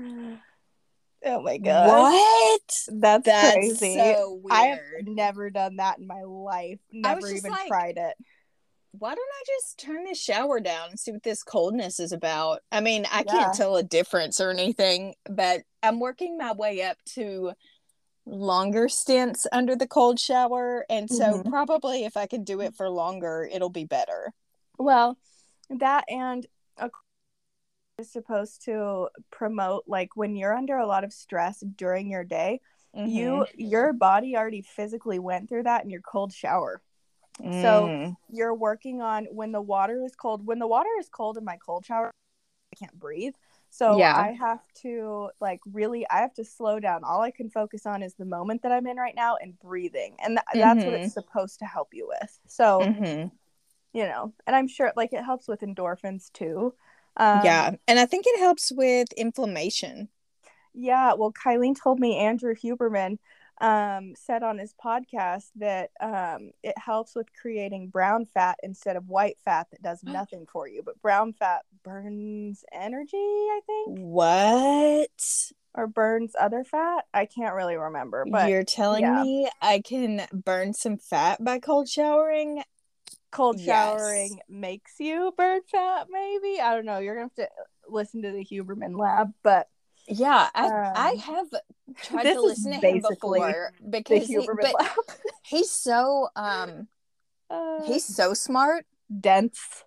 Oh 1.26 1.40
my 1.40 1.56
god. 1.56 1.88
What? 1.88 2.60
That's, 3.00 3.24
That's 3.24 3.54
crazy. 3.54 3.94
so 3.94 4.42
I 4.50 4.66
have 4.66 4.80
never 5.06 5.48
done 5.48 5.76
that 5.76 5.98
in 5.98 6.06
my 6.06 6.20
life. 6.22 6.80
Never 6.92 7.26
even 7.30 7.50
like- 7.50 7.66
tried 7.66 7.96
it. 7.96 8.14
Why 8.98 9.14
don't 9.14 9.26
I 9.26 9.42
just 9.46 9.78
turn 9.78 10.04
this 10.04 10.20
shower 10.22 10.60
down 10.60 10.90
and 10.90 11.00
see 11.00 11.12
what 11.12 11.22
this 11.22 11.42
coldness 11.42 11.98
is 11.98 12.12
about? 12.12 12.60
I 12.70 12.80
mean, 12.80 13.06
I 13.10 13.24
Yeah. 13.26 13.32
can't 13.32 13.54
tell 13.54 13.76
a 13.76 13.82
difference 13.82 14.38
or 14.38 14.50
anything, 14.50 15.14
but 15.24 15.62
I'm 15.82 15.98
working 15.98 16.36
my 16.36 16.52
way 16.52 16.82
up 16.82 16.98
to 17.14 17.52
longer 18.26 18.88
stints 18.88 19.46
under 19.52 19.76
the 19.76 19.86
cold 19.86 20.18
shower. 20.18 20.86
And 20.88 21.10
so, 21.10 21.42
Mhm. 21.42 21.50
probably 21.50 22.04
if 22.04 22.16
I 22.16 22.26
can 22.26 22.44
do 22.44 22.60
it 22.60 22.74
for 22.74 22.88
longer, 22.88 23.48
it'll 23.50 23.70
be 23.70 23.84
better. 23.84 24.32
Well, 24.78 25.18
that 25.70 26.04
and 26.08 26.46
a 26.76 26.90
is 27.98 28.10
supposed 28.10 28.64
to 28.64 29.08
promote 29.30 29.84
like 29.86 30.16
when 30.16 30.34
you're 30.34 30.54
under 30.54 30.76
a 30.78 30.86
lot 30.86 31.04
of 31.04 31.12
stress 31.12 31.60
during 31.60 32.10
your 32.10 32.24
day, 32.24 32.60
you 32.92 33.46
Mhm. 33.46 33.48
your 33.56 33.92
body 33.92 34.36
already 34.36 34.62
physically 34.62 35.18
went 35.18 35.48
through 35.48 35.62
that 35.62 35.84
in 35.84 35.90
your 35.90 36.02
cold 36.02 36.32
shower. 36.32 36.82
So 37.38 37.88
Mm. 37.88 38.16
you're 38.28 38.54
working 38.54 39.00
on 39.00 39.26
when 39.26 39.52
the 39.52 39.60
water 39.60 40.02
is 40.04 40.16
cold. 40.16 40.46
When 40.46 40.58
the 40.58 40.66
water 40.66 40.90
is 40.98 41.08
cold 41.08 41.36
in 41.36 41.44
my 41.44 41.56
cold 41.56 41.84
shower, 41.84 42.10
I 42.72 42.76
can't 42.76 42.98
breathe. 42.98 43.34
So 43.76 43.88
Yeah. 43.98 44.14
I 44.14 44.28
have 44.32 44.60
to 44.82 45.30
like 45.40 45.60
really 45.72 46.06
I 46.08 46.18
have 46.20 46.34
to 46.34 46.44
slow 46.44 46.78
down. 46.78 47.02
All 47.04 47.22
I 47.22 47.32
can 47.32 47.50
focus 47.50 47.86
on 47.86 48.02
is 48.04 48.14
the 48.14 48.24
moment 48.24 48.62
that 48.62 48.70
I'm 48.72 48.86
in 48.86 48.96
right 48.98 49.16
now 49.16 49.36
and 49.36 49.58
breathing. 49.58 50.16
And 50.22 50.38
th- 50.38 50.60
that's 50.60 50.84
what 50.86 50.94
it's 50.94 51.12
supposed 51.12 51.58
to 51.58 51.64
help 51.66 51.88
you 51.92 52.06
with. 52.08 52.38
So, 52.46 52.86
Mhm. 52.86 53.32
you 53.92 54.04
know, 54.04 54.34
and 54.46 54.56
I'm 54.56 54.68
sure 54.68 54.92
like 54.96 55.12
it 55.12 55.24
helps 55.24 55.48
with 55.48 55.60
endorphins 55.60 56.32
too. 56.32 56.74
Um, 57.16 57.40
yeah, 57.40 57.76
and 57.88 57.98
I 57.98 58.06
think 58.06 58.26
it 58.26 58.38
helps 58.38 58.72
with 58.72 59.12
inflammation. 59.14 60.08
Yeah, 60.74 61.14
well, 61.14 61.32
Kylene 61.32 61.76
told 61.80 62.00
me 62.00 62.16
Andrew 62.18 62.54
Huberman 62.54 63.18
um, 63.60 64.14
said 64.16 64.42
on 64.42 64.58
his 64.58 64.74
podcast 64.74 65.44
that 65.56 65.90
um, 66.00 66.50
it 66.62 66.76
helps 66.76 67.14
with 67.14 67.26
creating 67.40 67.88
brown 67.88 68.26
fat 68.26 68.58
instead 68.62 68.96
of 68.96 69.08
white 69.08 69.38
fat 69.44 69.68
that 69.70 69.82
does 69.82 70.02
nothing 70.02 70.46
for 70.50 70.66
you. 70.68 70.82
But 70.84 71.00
brown 71.00 71.32
fat 71.32 71.62
burns 71.82 72.64
energy, 72.72 73.16
I 73.16 73.60
think, 73.66 73.98
What? 74.00 75.52
or 75.76 75.86
burns 75.86 76.34
other 76.38 76.64
fat. 76.64 77.04
I 77.12 77.26
can't 77.26 77.54
really 77.54 77.76
remember, 77.76 78.24
but 78.30 78.48
You're 78.50 78.64
telling 78.64 79.02
yeah. 79.02 79.22
me 79.22 79.48
I 79.60 79.80
can 79.80 80.26
burn 80.32 80.72
some 80.72 80.98
fat 80.98 81.42
by 81.42 81.58
cold 81.58 81.88
showering? 81.88 82.62
cold 83.30 83.58
Yes. 83.58 83.66
showering 83.66 84.40
makes 84.48 85.00
you 85.00 85.32
burn 85.36 85.60
fat. 85.70 86.06
Maybe 86.08 86.60
I 86.60 86.74
don't 86.74 86.84
know. 86.84 86.98
You're 86.98 87.14
gonna 87.16 87.24
have 87.36 87.48
to 87.48 87.48
listen 87.88 88.22
to 88.22 88.30
the 88.30 88.44
Huberman 88.44 88.96
lab, 88.96 89.32
but 89.42 89.68
Yeah, 90.06 90.50
I 90.54 90.66
I 90.94 91.08
Um, 91.08 91.18
have 91.18 91.46
tried 92.02 92.24
to 92.24 92.40
listen 92.40 92.72
to 92.72 92.78
him 92.78 93.00
before 93.00 93.72
because 93.88 94.26
he, 94.28 94.48
but 94.60 94.74
he's 95.42 95.70
so 95.70 96.28
um 96.36 96.88
Uh, 97.50 97.82
he's 97.84 98.04
so 98.04 98.32
smart. 98.34 98.86
dense. 99.20 99.84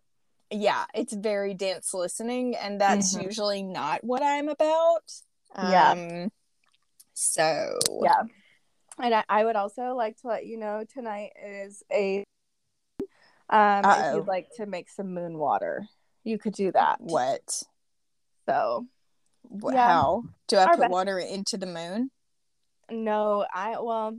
Yeah, 0.51 0.85
it's 0.93 1.13
very 1.13 1.53
dense 1.53 1.93
listening, 1.93 2.55
and 2.55 2.79
that's 2.79 3.13
Mhm. 3.13 3.23
usually 3.23 3.63
not 3.63 4.03
what 4.03 4.21
I'm 4.23 4.47
about. 4.47 5.11
Yeah. 5.61 5.91
Um, 5.91 6.31
so 7.13 7.79
yeah 8.03 8.21
and 8.99 9.13
I, 9.15 9.23
I 9.27 9.43
would 9.45 9.55
also 9.55 9.93
like 9.95 10.19
to 10.21 10.27
let 10.27 10.45
you 10.45 10.57
know 10.57 10.85
tonight 10.91 11.31
is 11.43 11.83
a 11.91 12.23
um 13.49 13.85
if 13.85 13.85
Uh-oh. 13.85 14.17
you'd 14.17 14.27
like 14.27 14.47
to 14.57 14.65
make 14.65 14.89
some 14.89 15.13
moon 15.13 15.37
water 15.37 15.87
you 16.23 16.37
could 16.37 16.53
do 16.53 16.71
that 16.73 16.99
What? 16.99 17.63
so 18.47 18.85
Yeah. 19.51 19.87
How 19.87 20.23
do 20.47 20.57
I 20.57 20.63
Our 20.65 20.69
put 20.75 20.79
best- 20.81 20.91
water 20.91 21.19
into 21.19 21.57
the 21.57 21.65
moon? 21.67 22.11
no 22.89 23.45
i 23.53 23.77
well 23.81 24.17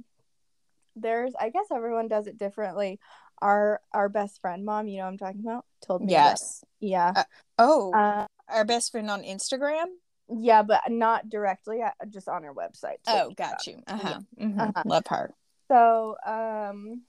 there's 0.94 1.32
i 1.40 1.49
guess 1.49 1.64
everyone 1.75 2.06
does 2.06 2.26
it 2.26 2.37
differently 2.37 3.00
our 3.40 3.80
our 3.94 4.11
best 4.11 4.42
friend 4.42 4.62
mom 4.62 4.87
you 4.88 4.99
know 4.99 5.06
i'm 5.06 5.16
talking 5.16 5.40
about 5.40 5.64
told 5.80 6.02
me 6.02 6.12
Yes. 6.12 6.62
yeah 6.78 7.25
Oh, 7.58 7.94
uh, 7.94 8.26
our 8.47 8.66
best 8.66 8.92
friend 8.92 9.11
on 9.11 9.23
Instagram. 9.23 9.87
yeah 10.28 10.62
but 10.62 10.82
not 10.90 11.30
directly 11.30 11.80
uh, 11.80 11.92
just 12.11 12.28
on 12.28 12.42
her 12.42 12.52
website 12.52 12.97
told 13.06 13.30
Oh, 13.30 13.35
got 13.37 13.66
you. 13.66 13.82
Uh-huh. 13.87 14.20
Yeah. 14.38 14.47
Mhm. 14.47 14.61
Uh-huh. 14.68 14.82
Love 14.85 15.06
her. 15.08 15.30
So, 15.68 16.16
um, 16.26 17.02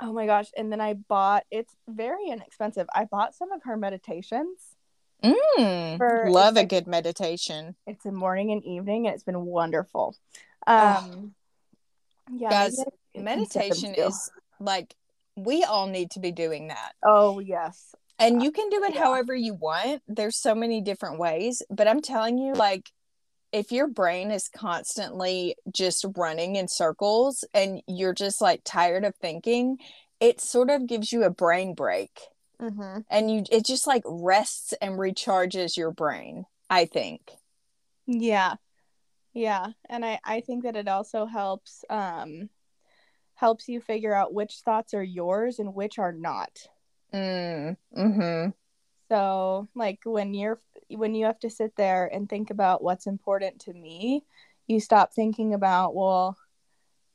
oh 0.00 0.12
my 0.12 0.26
gosh. 0.26 0.48
And 0.58 0.70
then 0.70 0.80
I 0.82 0.92
bought, 0.94 1.44
it's 1.50 1.74
very 1.88 2.28
inexpensive. 2.28 2.86
I 2.94 3.06
bought 3.06 3.34
some 3.34 3.50
of 3.50 3.62
her 3.64 3.76
meditations. 3.78 4.73
Mm, 5.24 5.96
For- 5.98 6.30
love 6.30 6.56
a 6.56 6.60
like- 6.60 6.68
good 6.68 6.86
meditation. 6.86 7.76
It's 7.86 8.04
a 8.04 8.12
morning 8.12 8.50
and 8.52 8.62
evening, 8.64 9.06
and 9.06 9.14
it's 9.14 9.24
been 9.24 9.44
wonderful. 9.44 10.14
Um, 10.66 11.34
yeah, 12.32 12.50
Guys, 12.50 12.78
maybe 12.78 12.80
I 12.80 12.84
can 12.84 12.90
get 12.90 12.94
some 13.14 13.24
Meditation 13.24 13.94
is 13.94 14.30
like 14.60 14.94
we 15.36 15.64
all 15.64 15.86
need 15.86 16.10
to 16.12 16.20
be 16.20 16.30
doing 16.32 16.68
that. 16.68 16.92
Oh, 17.02 17.38
yes. 17.40 17.94
And 18.18 18.42
you 18.42 18.52
can 18.52 18.68
do 18.68 18.84
it 18.84 18.94
Yeah. 18.94 19.02
however 19.02 19.34
you 19.34 19.54
want. 19.54 20.02
There's 20.06 20.36
so 20.36 20.54
many 20.54 20.80
different 20.80 21.18
ways, 21.18 21.62
but 21.70 21.88
I'm 21.88 22.00
telling 22.00 22.38
you 22.38 22.52
like 22.54 22.90
if 23.50 23.72
your 23.72 23.86
brain 23.88 24.30
is 24.30 24.48
constantly 24.48 25.56
just 25.72 26.04
running 26.16 26.56
in 26.56 26.66
circles 26.68 27.44
and 27.52 27.82
you're 27.86 28.14
just 28.14 28.40
like 28.40 28.60
tired 28.64 29.04
of 29.04 29.14
thinking, 29.16 29.78
it 30.20 30.40
sort 30.40 30.70
of 30.70 30.86
gives 30.86 31.12
you 31.12 31.24
a 31.24 31.30
brain 31.30 31.74
break. 31.74 32.20
Mm-hmm. 32.60 33.00
And 33.10 33.30
you 33.30 33.44
it 33.50 33.64
just 33.64 33.86
like 33.86 34.02
rests 34.06 34.72
and 34.80 34.98
recharges 34.98 35.76
your 35.76 35.90
brain, 35.90 36.46
I 36.70 36.86
think. 36.86 37.32
Yeah. 38.06 38.54
Yeah. 39.32 39.68
And 39.88 40.04
I, 40.04 40.20
I 40.24 40.40
think 40.40 40.62
that 40.64 40.76
it 40.76 40.88
also 40.88 41.26
helps, 41.26 41.84
um, 41.90 42.48
helps 43.34 43.68
you 43.68 43.80
figure 43.80 44.14
out 44.14 44.32
which 44.32 44.60
thoughts 44.64 44.94
are 44.94 45.02
yours 45.02 45.58
and 45.58 45.74
which 45.74 45.98
are 45.98 46.12
not. 46.12 46.50
Mm, 47.12 47.76
mhm. 47.96 48.54
So, 49.10 49.68
like 49.74 50.00
when 50.04 50.34
you're 50.34 50.60
when 50.88 51.14
you 51.14 51.26
have 51.26 51.38
to 51.40 51.50
sit 51.50 51.76
there 51.76 52.06
and 52.06 52.28
think 52.28 52.50
about 52.50 52.82
what's 52.82 53.06
important 53.06 53.60
to 53.62 53.72
me, 53.72 54.24
you 54.66 54.80
stop 54.80 55.12
thinking 55.12 55.54
about, 55.54 55.94
well, 55.94 56.36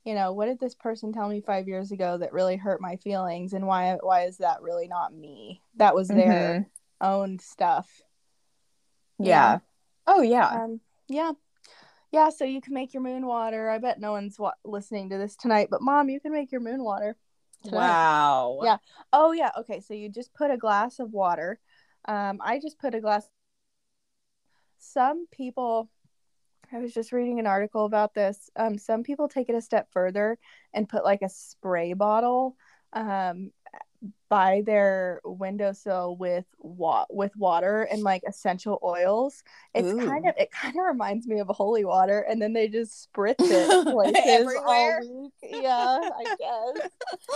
you 0.06 0.14
know, 0.16 0.32
what 0.34 0.46
did 0.46 0.60
this 0.60 0.76
person 0.76 1.12
tell 1.14 1.28
me 1.28 1.42
5 1.42 1.68
years 1.68 1.92
ago 1.92 2.18
that 2.18 2.34
really 2.34 2.58
hurt 2.58 2.82
my 2.82 2.96
feelings 2.98 3.54
and 3.54 3.68
why 3.68 3.98
why 4.02 4.24
is 4.24 4.38
that 4.38 4.62
really 4.62 4.88
not 4.88 5.14
me? 5.14 5.62
That 5.76 5.96
was 5.96 6.08
their 6.08 6.68
own 7.02 7.40
stuff. 7.40 8.02
You 9.18 9.28
Yeah. 9.28 9.60
Oh 10.08 10.22
yeah. 10.22 10.48
Um 10.48 10.82
yeah. 11.08 11.34
Yeah, 12.12 12.30
so 12.30 12.44
you 12.44 12.60
can 12.60 12.74
make 12.74 12.94
your 12.94 13.04
moon 13.04 13.26
water. 13.28 13.70
I 13.70 13.78
bet 13.78 14.00
no 14.00 14.12
one's 14.12 14.40
wa- 14.40 14.54
listening 14.66 15.10
to 15.12 15.18
this 15.20 15.36
tonight, 15.36 15.68
but 15.70 15.82
mom, 15.82 16.10
you 16.10 16.20
can 16.20 16.32
make 16.32 16.52
your 16.52 16.62
moon 16.62 16.84
water. 16.84 17.16
tonight. 17.64 17.78
Wow. 17.78 18.60
Yeah. 18.64 18.78
Oh 19.14 19.32
yeah. 19.32 19.52
Okay. 19.60 19.80
So 19.80 19.94
you 19.94 20.10
just 20.10 20.34
put 20.34 20.50
a 20.50 20.58
glass 20.58 21.00
of 21.00 21.12
water. 21.12 21.60
Um, 22.06 22.40
I 22.42 22.60
just 22.60 22.80
put 22.80 22.96
a 22.96 23.00
glass. 23.02 23.28
Some 24.80 25.28
people, 25.32 25.90
I 26.72 26.80
was 26.80 26.94
just 26.94 27.12
reading 27.12 27.40
an 27.40 27.48
article 27.48 27.86
about 27.86 28.14
this. 28.14 28.50
Um, 28.56 28.78
some 28.78 29.04
people 29.04 29.28
take 29.28 29.50
it 29.50 29.56
a 29.56 29.62
step 29.62 29.88
further 29.92 30.38
and 30.74 30.88
put 30.90 31.04
like 31.04 31.22
a 31.22 31.30
spray 31.30 31.94
bottle, 31.94 32.56
um, 32.94 33.52
by 34.30 34.62
their 34.66 35.20
windowsill 35.26 36.16
with 36.16 36.46
wa- 36.60 37.06
with 37.10 37.36
water 37.36 37.84
and 37.84 38.04
like 38.04 38.24
essential 38.28 38.80
oils. 38.84 39.44
It's 39.74 39.90
Ooh. 39.90 39.98
kind 40.06 40.28
of 40.28 40.36
it 40.38 40.52
kind 40.52 40.76
of 40.80 40.86
reminds 40.86 41.28
me 41.28 41.40
of 41.40 41.48
holy 41.50 41.84
water, 41.86 42.22
and 42.22 42.42
then 42.42 42.54
they 42.54 42.68
just 42.68 43.10
spritz 43.12 43.36
it 43.50 43.68
places 43.92 44.26
Everywhere? 44.28 45.02
all 45.02 45.24
week. 45.24 45.34
Yeah, 45.42 46.10
I 46.18 46.26
guess. 46.38 46.92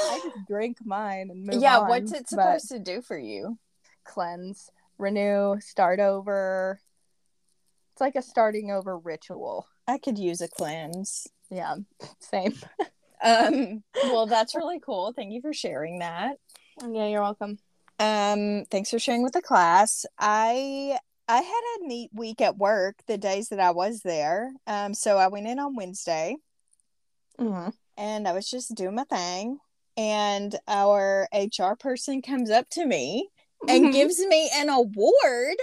I 0.10 0.20
just 0.24 0.46
drink 0.48 0.78
mine 0.86 1.30
and 1.32 1.46
move 1.46 1.62
yeah, 1.62 1.78
on, 1.78 1.90
what's 1.90 2.12
it 2.14 2.30
supposed 2.30 2.70
to 2.70 2.80
do 2.80 3.02
for 3.02 3.18
you? 3.18 3.58
cleanse, 4.04 4.70
renew, 4.98 5.60
start 5.60 6.00
over. 6.00 6.80
It's 7.94 8.02
like 8.02 8.16
a 8.16 8.22
starting 8.24 8.72
over 8.72 8.98
ritual. 8.98 9.68
I 9.88 9.98
could 10.00 10.18
use 10.18 10.42
a 10.42 10.48
cleanse. 10.48 11.28
Yeah, 11.52 11.76
same. 12.20 12.54
Um, 13.24 13.84
well, 14.04 14.26
that's 14.26 14.56
really 14.56 14.80
cool. 14.80 15.14
Thank 15.16 15.32
you 15.32 15.40
for 15.42 15.54
sharing 15.54 16.00
that. 16.00 16.38
Yeah, 16.82 17.08
you're 17.08 17.22
welcome. 17.22 17.60
Um, 18.00 18.66
thanks 18.72 18.90
for 18.90 19.00
sharing 19.00 19.24
with 19.24 19.34
the 19.34 19.42
class. 19.42 20.06
I 20.20 20.98
I 21.30 21.38
had 21.38 21.62
a 21.80 21.88
neat 21.88 22.10
week 22.14 22.42
at 22.42 22.58
work 22.58 22.96
the 23.08 23.18
days 23.18 23.48
that 23.50 23.60
I 23.62 23.72
was 23.72 24.02
there. 24.02 24.52
Um, 24.68 24.94
so 24.94 25.18
I 25.18 25.28
went 25.28 25.48
in 25.48 25.60
on 25.60 25.76
Wednesday 25.76 26.36
Mm-hmm. 27.40 27.70
and 27.98 28.28
I 28.28 28.34
was 28.34 28.50
just 28.50 28.76
doing 28.76 28.96
my 28.96 29.06
thing. 29.06 29.60
And 29.96 30.56
our 30.68 31.28
HR 31.34 31.76
person 31.80 32.22
comes 32.24 32.50
up 32.50 32.68
to 32.72 32.86
me 32.86 33.30
and 33.70 33.94
gives 33.94 34.20
me 34.20 34.50
an 34.56 34.68
award 34.68 35.56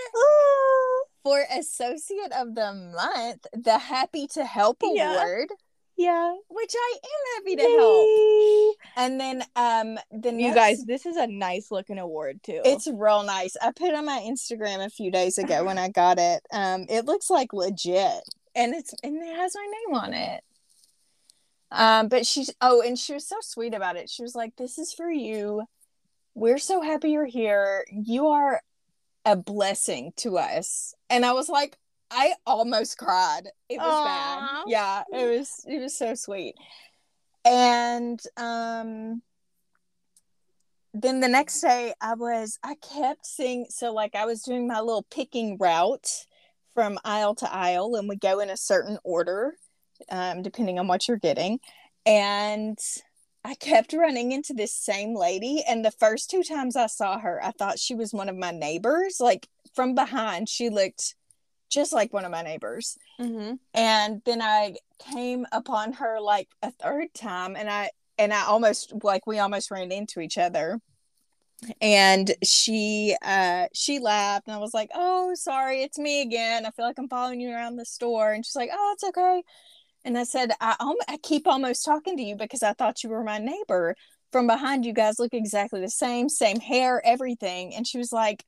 for 1.23 1.45
Associate 1.57 2.33
of 2.37 2.55
the 2.55 2.73
Month, 2.95 3.47
the 3.53 3.79
Happy 3.79 4.27
to 4.29 4.45
Help 4.45 4.79
Yeah. 4.83 5.15
Award, 5.23 5.49
yeah. 5.97 6.35
which 6.49 6.73
I 6.75 6.97
am 7.05 7.43
happy 7.45 7.57
to 7.57 7.63
help. 7.63 8.77
And 8.97 9.21
then 9.21 9.43
um 9.57 9.99
the 10.11 10.31
You 10.31 10.49
next- 10.49 10.55
guys, 10.55 10.85
this 10.85 11.05
is 11.07 11.17
a 11.17 11.27
nice 11.27 11.71
looking 11.71 11.99
award 11.99 12.43
too. 12.43 12.61
it's 12.65 12.87
real 12.87 13.23
nice. 13.23 13.57
I 13.61 13.73
put 13.73 13.89
it 13.89 13.95
on 13.95 14.05
my 14.07 14.21
Instagram 14.21 14.85
a 14.85 14.91
few 14.91 15.11
days 15.11 15.37
ago 15.39 15.65
when 15.65 15.79
I 15.79 15.89
got 15.89 16.19
it. 16.19 16.43
Um 16.53 16.87
it 16.89 17.05
looks 17.05 17.29
like 17.31 17.53
legit 17.53 18.23
and 18.55 18.75
it's 18.75 18.95
and 19.03 19.17
it 19.23 19.37
has 19.37 19.55
my 19.55 19.67
name 19.67 19.95
on 20.03 20.15
it. 20.15 20.43
Um 21.71 22.09
but 22.09 22.27
she's 22.27 22.51
oh 22.61 22.81
and 22.83 22.99
she 22.99 23.13
was 23.15 23.27
so 23.29 23.37
sweet 23.41 23.75
about 23.75 23.97
it. 23.97 24.09
She 24.11 24.23
was 24.23 24.35
like 24.35 24.57
this 24.57 24.79
is 24.79 24.93
for 24.93 25.11
you. 25.11 25.65
We're 26.35 26.59
so 26.59 26.81
happy 26.81 27.11
you're 27.11 27.27
here. 27.27 27.85
You 27.91 28.29
are 28.29 28.63
a 29.25 29.37
blessing 29.37 30.13
to 30.17 30.39
us. 30.39 30.95
And 31.09 31.25
I 31.25 31.33
was 31.33 31.49
like 31.49 31.77
I 32.11 32.35
almost 32.45 32.99
cried. 32.99 33.43
It 33.69 33.79
was 33.79 33.95
Aw. 33.95 34.05
bad. 34.05 34.65
Yeah, 34.67 35.03
it 35.13 35.39
was 35.39 35.65
it 35.67 35.81
was 35.81 35.97
so 35.97 36.15
sweet. 36.15 36.55
And 37.45 38.21
um 38.37 39.23
then 40.93 41.21
the 41.21 41.29
next 41.29 41.61
day 41.61 41.95
I 42.01 42.15
was 42.15 42.59
I 42.65 42.75
kept 42.75 43.25
seeing 43.25 43.67
so 43.69 43.93
like 43.93 44.15
I 44.15 44.27
was 44.27 44.43
doing 44.43 44.67
my 44.67 44.81
little 44.81 45.07
picking 45.11 45.57
route 45.59 46.27
from 46.75 46.99
aisle 47.05 47.35
to 47.37 47.53
aisle 47.53 47.95
and 47.97 48.09
we 48.09 48.17
go 48.17 48.41
in 48.41 48.51
a 48.51 48.57
certain 48.57 48.99
order 49.05 49.55
um, 50.11 50.43
depending 50.43 50.79
on 50.79 50.89
what 50.89 51.07
you're 51.07 51.17
getting 51.17 51.61
and 52.07 52.79
I 53.45 53.55
kept 53.55 53.93
running 53.93 54.33
into 54.33 54.53
this 54.53 54.73
same 54.73 55.15
lady 55.15 55.63
and 55.67 55.85
the 55.85 55.91
first 55.91 56.31
two 56.31 56.43
times 56.43 56.77
I 56.77 56.87
saw 56.87 57.19
her 57.19 57.43
I 57.43 57.53
thought 57.53 57.79
she 57.79 57.95
was 57.95 58.13
one 58.13 58.29
of 58.29 58.37
my 58.37 58.51
neighbors. 58.51 59.19
Like 59.21 59.49
from 59.75 59.95
behind 59.95 60.49
she 60.49 60.69
looked 60.69 61.15
just 61.71 61.93
like 61.93 62.13
one 62.13 62.25
of 62.25 62.31
my 62.31 62.43
neighbors. 62.43 62.99
Mm-hmm. 63.19 63.55
and 63.75 64.23
then 64.25 64.43
I 64.43 64.77
came 64.99 65.47
upon 65.53 65.95
her 65.95 66.21
like 66.21 66.49
a 66.63 66.71
third 66.71 67.13
time 67.15 67.57
and 67.57 67.71
I 67.71 67.91
and 68.19 68.33
I 68.33 68.45
almost 68.45 68.93
like 69.03 69.27
we 69.27 69.39
almost 69.39 69.71
ran 69.71 69.93
into 69.93 70.21
each 70.21 70.37
other. 70.37 70.81
And 71.81 72.31
she 72.43 73.17
uh 73.23 73.67
she 73.75 73.99
laughed 73.99 74.49
and 74.49 74.57
I 74.57 74.59
was 74.59 74.75
like 74.75 74.91
oh 74.95 75.35
sorry 75.35 75.83
it's 75.83 75.99
me 75.99 76.23
again. 76.23 76.67
I 76.67 76.71
feel 76.71 76.85
like 76.85 76.99
I'm 76.99 77.09
following 77.09 77.41
you 77.41 77.51
around 77.51 77.77
the 77.77 77.87
store. 77.87 78.33
And 78.33 78.45
she's 78.45 78.57
like 78.57 78.71
oh 78.73 78.91
it's 78.95 79.05
okay 79.05 79.43
and 80.05 80.19
I 80.19 80.25
said 80.25 80.53
I 80.61 80.77
I 81.09 81.17
keep 81.23 81.47
almost 81.47 81.85
talking 81.85 82.17
to 82.17 82.23
you 82.23 82.37
because 82.37 82.63
I 82.63 82.73
thought 82.73 83.03
you 83.03 83.11
were 83.11 83.25
my 83.25 83.39
neighbor 83.39 83.97
from 84.33 84.47
behind 84.47 84.85
you 84.87 84.93
guys 84.93 85.19
look 85.19 85.35
exactly 85.35 85.81
the 85.81 85.91
same 85.91 86.29
same 86.29 86.61
hair 86.61 87.03
everything 87.05 87.75
and 87.75 87.87
she 87.87 87.99
was 87.99 88.13
like 88.13 88.45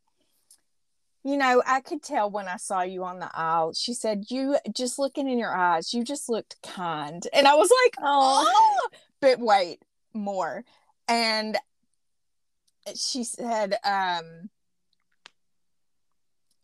you 1.24 1.36
know, 1.36 1.62
I 1.66 1.80
could 1.80 2.02
tell 2.02 2.30
when 2.30 2.48
I 2.48 2.56
saw 2.56 2.82
you 2.82 3.04
on 3.04 3.20
the 3.20 3.30
aisle. 3.32 3.74
She 3.74 3.94
said, 3.94 4.24
You 4.28 4.56
just 4.74 4.98
looking 4.98 5.28
in 5.28 5.38
your 5.38 5.54
eyes, 5.54 5.94
you 5.94 6.02
just 6.02 6.28
looked 6.28 6.56
kind. 6.62 7.26
And 7.32 7.46
I 7.46 7.54
was 7.54 7.70
like, 7.84 7.94
Oh, 8.02 8.88
but 9.20 9.38
wait, 9.38 9.82
more. 10.12 10.64
And 11.06 11.56
she 12.96 13.22
said, 13.22 13.76
um, 13.84 14.50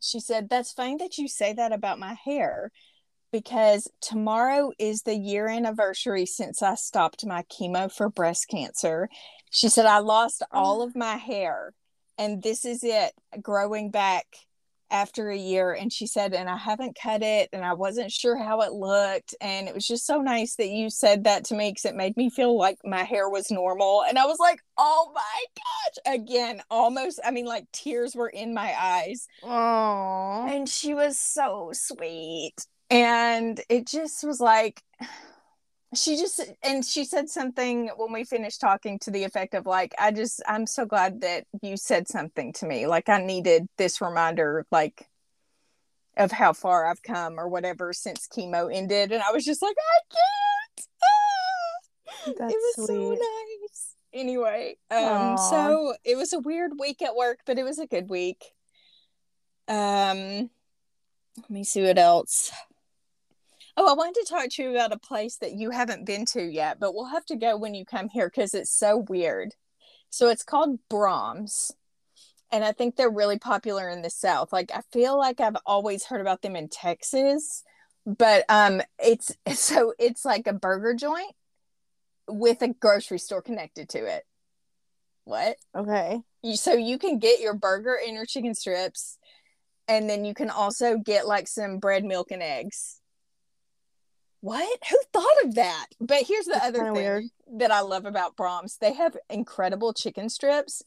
she 0.00 0.18
said, 0.18 0.48
That's 0.48 0.72
funny 0.72 0.96
that 0.96 1.18
you 1.18 1.28
say 1.28 1.52
that 1.52 1.72
about 1.72 2.00
my 2.00 2.14
hair 2.14 2.72
because 3.32 3.88
tomorrow 4.00 4.72
is 4.78 5.02
the 5.02 5.16
year 5.16 5.48
anniversary 5.48 6.26
since 6.26 6.62
I 6.62 6.74
stopped 6.74 7.26
my 7.26 7.44
chemo 7.44 7.92
for 7.92 8.08
breast 8.08 8.48
cancer. 8.48 9.08
She 9.50 9.68
said, 9.68 9.86
I 9.86 9.98
lost 9.98 10.42
all 10.50 10.82
oh. 10.82 10.86
of 10.86 10.96
my 10.96 11.16
hair 11.16 11.74
and 12.18 12.42
this 12.42 12.64
is 12.64 12.82
it 12.82 13.12
growing 13.40 13.90
back 13.90 14.26
after 14.90 15.30
a 15.30 15.36
year. 15.36 15.72
And 15.72 15.92
she 15.92 16.06
said 16.06 16.34
and 16.34 16.48
i 16.48 16.56
haven't 16.56 16.98
cut 17.00 17.22
it 17.22 17.50
and 17.52 17.64
i 17.64 17.74
wasn't 17.74 18.10
sure 18.10 18.36
how 18.36 18.62
it 18.62 18.72
looked 18.72 19.34
and 19.40 19.68
it 19.68 19.74
was 19.74 19.86
just 19.86 20.06
so 20.06 20.20
nice 20.20 20.56
that 20.56 20.70
you 20.70 20.90
said 20.90 21.24
that 21.24 21.44
to 21.44 21.54
me 21.54 21.70
because 21.70 21.84
it 21.84 21.94
made 21.94 22.16
me 22.16 22.30
feel 22.30 22.58
like 22.58 22.78
my 22.84 23.04
hair 23.04 23.28
was 23.28 23.50
normal. 23.50 24.02
And 24.08 24.18
i 24.18 24.24
was 24.24 24.38
like 24.38 24.60
oh 24.76 25.12
my 25.14 25.44
gosh 25.56 26.14
again 26.14 26.62
almost 26.70 27.20
i 27.24 27.30
mean 27.30 27.46
like 27.46 27.66
tears 27.72 28.14
were 28.16 28.28
in 28.28 28.54
my 28.54 28.74
eyes. 28.78 29.28
Oh. 29.42 30.46
and 30.48 30.68
she 30.68 30.94
was 30.94 31.18
so 31.18 31.70
sweet 31.74 32.54
and 32.90 33.60
it 33.68 33.86
just 33.86 34.24
was 34.24 34.40
like 34.40 34.82
she 35.94 36.16
just 36.16 36.40
and 36.62 36.84
she 36.84 37.04
said 37.04 37.28
something 37.28 37.90
when 37.96 38.12
we 38.12 38.24
finished 38.24 38.60
talking 38.60 38.98
to 38.98 39.10
the 39.10 39.24
effect 39.24 39.54
of 39.54 39.64
like 39.64 39.94
i 39.98 40.10
just 40.10 40.42
i'm 40.46 40.66
so 40.66 40.84
glad 40.84 41.22
that 41.22 41.44
you 41.62 41.76
said 41.76 42.06
something 42.06 42.52
to 42.52 42.66
me. 42.66 42.86
Like 42.86 43.08
i 43.08 43.20
needed 43.22 43.66
this 43.78 44.00
reminder 44.00 44.66
like 44.70 45.06
of 46.16 46.30
how 46.30 46.52
far 46.52 46.86
i've 46.86 47.02
come 47.02 47.38
or 47.38 47.48
whatever 47.48 47.92
since 47.92 48.28
chemo 48.28 48.74
ended. 48.74 49.12
And 49.12 49.22
i 49.22 49.32
was 49.32 49.44
just 49.44 49.62
like 49.62 49.76
i 49.78 50.00
can't. 50.14 50.88
Ah! 51.02 52.32
That's 52.38 52.54
it 52.54 52.58
was 52.78 52.86
so 52.86 53.10
nice. 53.10 53.94
Anyway 54.12 54.76
um 54.90 54.98
Aw. 54.98 55.36
so 55.36 55.94
it 56.04 56.16
was 56.16 56.34
a 56.34 56.40
weird 56.40 56.72
week 56.78 57.00
at 57.00 57.16
work 57.16 57.38
but 57.46 57.58
it 57.58 57.64
was 57.64 57.78
a 57.78 57.86
good 57.86 58.10
week. 58.10 58.44
Um 59.68 60.50
let 61.38 61.50
me 61.50 61.64
see 61.64 61.82
what 61.82 61.98
else 61.98 62.50
oh 63.78 63.88
i 63.88 63.94
wanted 63.94 64.14
to 64.14 64.26
talk 64.28 64.48
to 64.50 64.62
you 64.62 64.70
about 64.70 64.92
a 64.92 64.98
place 64.98 65.36
that 65.36 65.52
you 65.52 65.70
haven't 65.70 66.04
been 66.04 66.26
to 66.26 66.42
yet 66.42 66.78
but 66.80 66.94
we'll 66.94 67.06
have 67.06 67.24
to 67.24 67.36
go 67.36 67.56
when 67.56 67.74
you 67.74 67.84
come 67.84 68.08
here 68.08 68.28
because 68.28 68.52
it's 68.52 68.70
so 68.70 68.98
weird. 69.08 69.54
So 70.10 70.28
it's 70.28 70.42
called 70.42 70.78
Braum's 70.90 71.72
and 72.50 72.64
i 72.64 72.72
think 72.72 72.96
they're 72.96 73.10
really 73.10 73.38
popular 73.38 73.88
in 73.88 74.02
the 74.02 74.10
south. 74.10 74.52
Like 74.52 74.70
i 74.74 74.80
feel 74.92 75.16
like 75.16 75.40
i've 75.40 75.56
always 75.64 76.04
heard 76.04 76.20
about 76.20 76.42
them 76.42 76.56
in 76.56 76.68
texas 76.68 77.62
but 78.04 78.44
um 78.48 78.82
it's 78.98 79.32
so 79.54 79.94
it's 79.98 80.24
like 80.24 80.46
a 80.46 80.52
burger 80.52 80.94
joint 80.94 81.32
with 82.28 82.60
a 82.62 82.68
grocery 82.68 83.18
store 83.18 83.40
connected 83.40 83.88
to 83.90 84.04
it. 84.04 84.24
What? 85.24 85.56
Okay. 85.76 86.20
you, 86.42 86.56
so 86.56 86.72
you 86.72 86.98
can 86.98 87.18
get 87.18 87.40
your 87.40 87.54
burger 87.54 87.98
and 88.04 88.14
your 88.14 88.26
chicken 88.26 88.54
strips 88.54 89.18
and 89.86 90.08
then 90.08 90.24
you 90.24 90.34
can 90.34 90.50
also 90.50 90.98
get 90.98 91.26
like 91.26 91.46
some 91.46 91.78
bread 91.78 92.04
milk 92.04 92.30
and 92.30 92.42
eggs 92.42 93.00
what? 94.40 94.78
Who 94.90 94.96
thought 95.12 95.44
of 95.44 95.54
that? 95.56 95.86
But 96.00 96.22
here's 96.26 96.44
the 96.46 96.52
That's 96.52 96.66
other 96.66 96.84
thing 96.84 96.92
weird. 96.94 97.24
that 97.58 97.70
i 97.70 97.80
love 97.80 98.04
about 98.04 98.36
Braum's. 98.36 98.76
They 98.78 98.94
have 98.94 99.16
incredible 99.28 99.92
chicken 99.92 100.28
strips. 100.28 100.82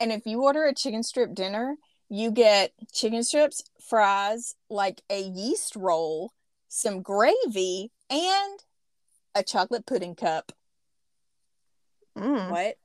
And 0.00 0.12
if 0.12 0.26
you 0.26 0.42
order 0.42 0.64
a 0.64 0.74
chicken 0.74 1.02
strip 1.02 1.34
dinner 1.34 1.76
you 2.08 2.30
get 2.30 2.72
chicken 2.92 3.22
strips 3.22 3.62
fries 3.86 4.54
like 4.70 5.02
a 5.10 5.20
yeast 5.20 5.76
roll 5.76 6.32
some 6.68 7.02
gravy 7.02 7.90
and 8.10 8.60
a 9.34 9.42
chocolate 9.42 9.86
pudding 9.86 10.14
cup. 10.14 10.52
Mm. 12.16 12.50
what? 12.50 12.76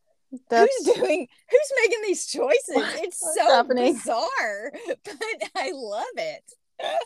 That's 0.50 0.86
who's 0.86 0.96
doing 0.96 1.28
who's 1.50 1.72
making 1.82 2.02
these 2.04 2.26
choices? 2.26 2.60
It's 2.68 3.22
What's 3.22 3.36
so 3.36 3.46
happening? 3.46 3.94
bizarre 3.94 4.72
but 5.04 5.50
i 5.56 5.72
love 5.74 6.06
it. 6.18 6.44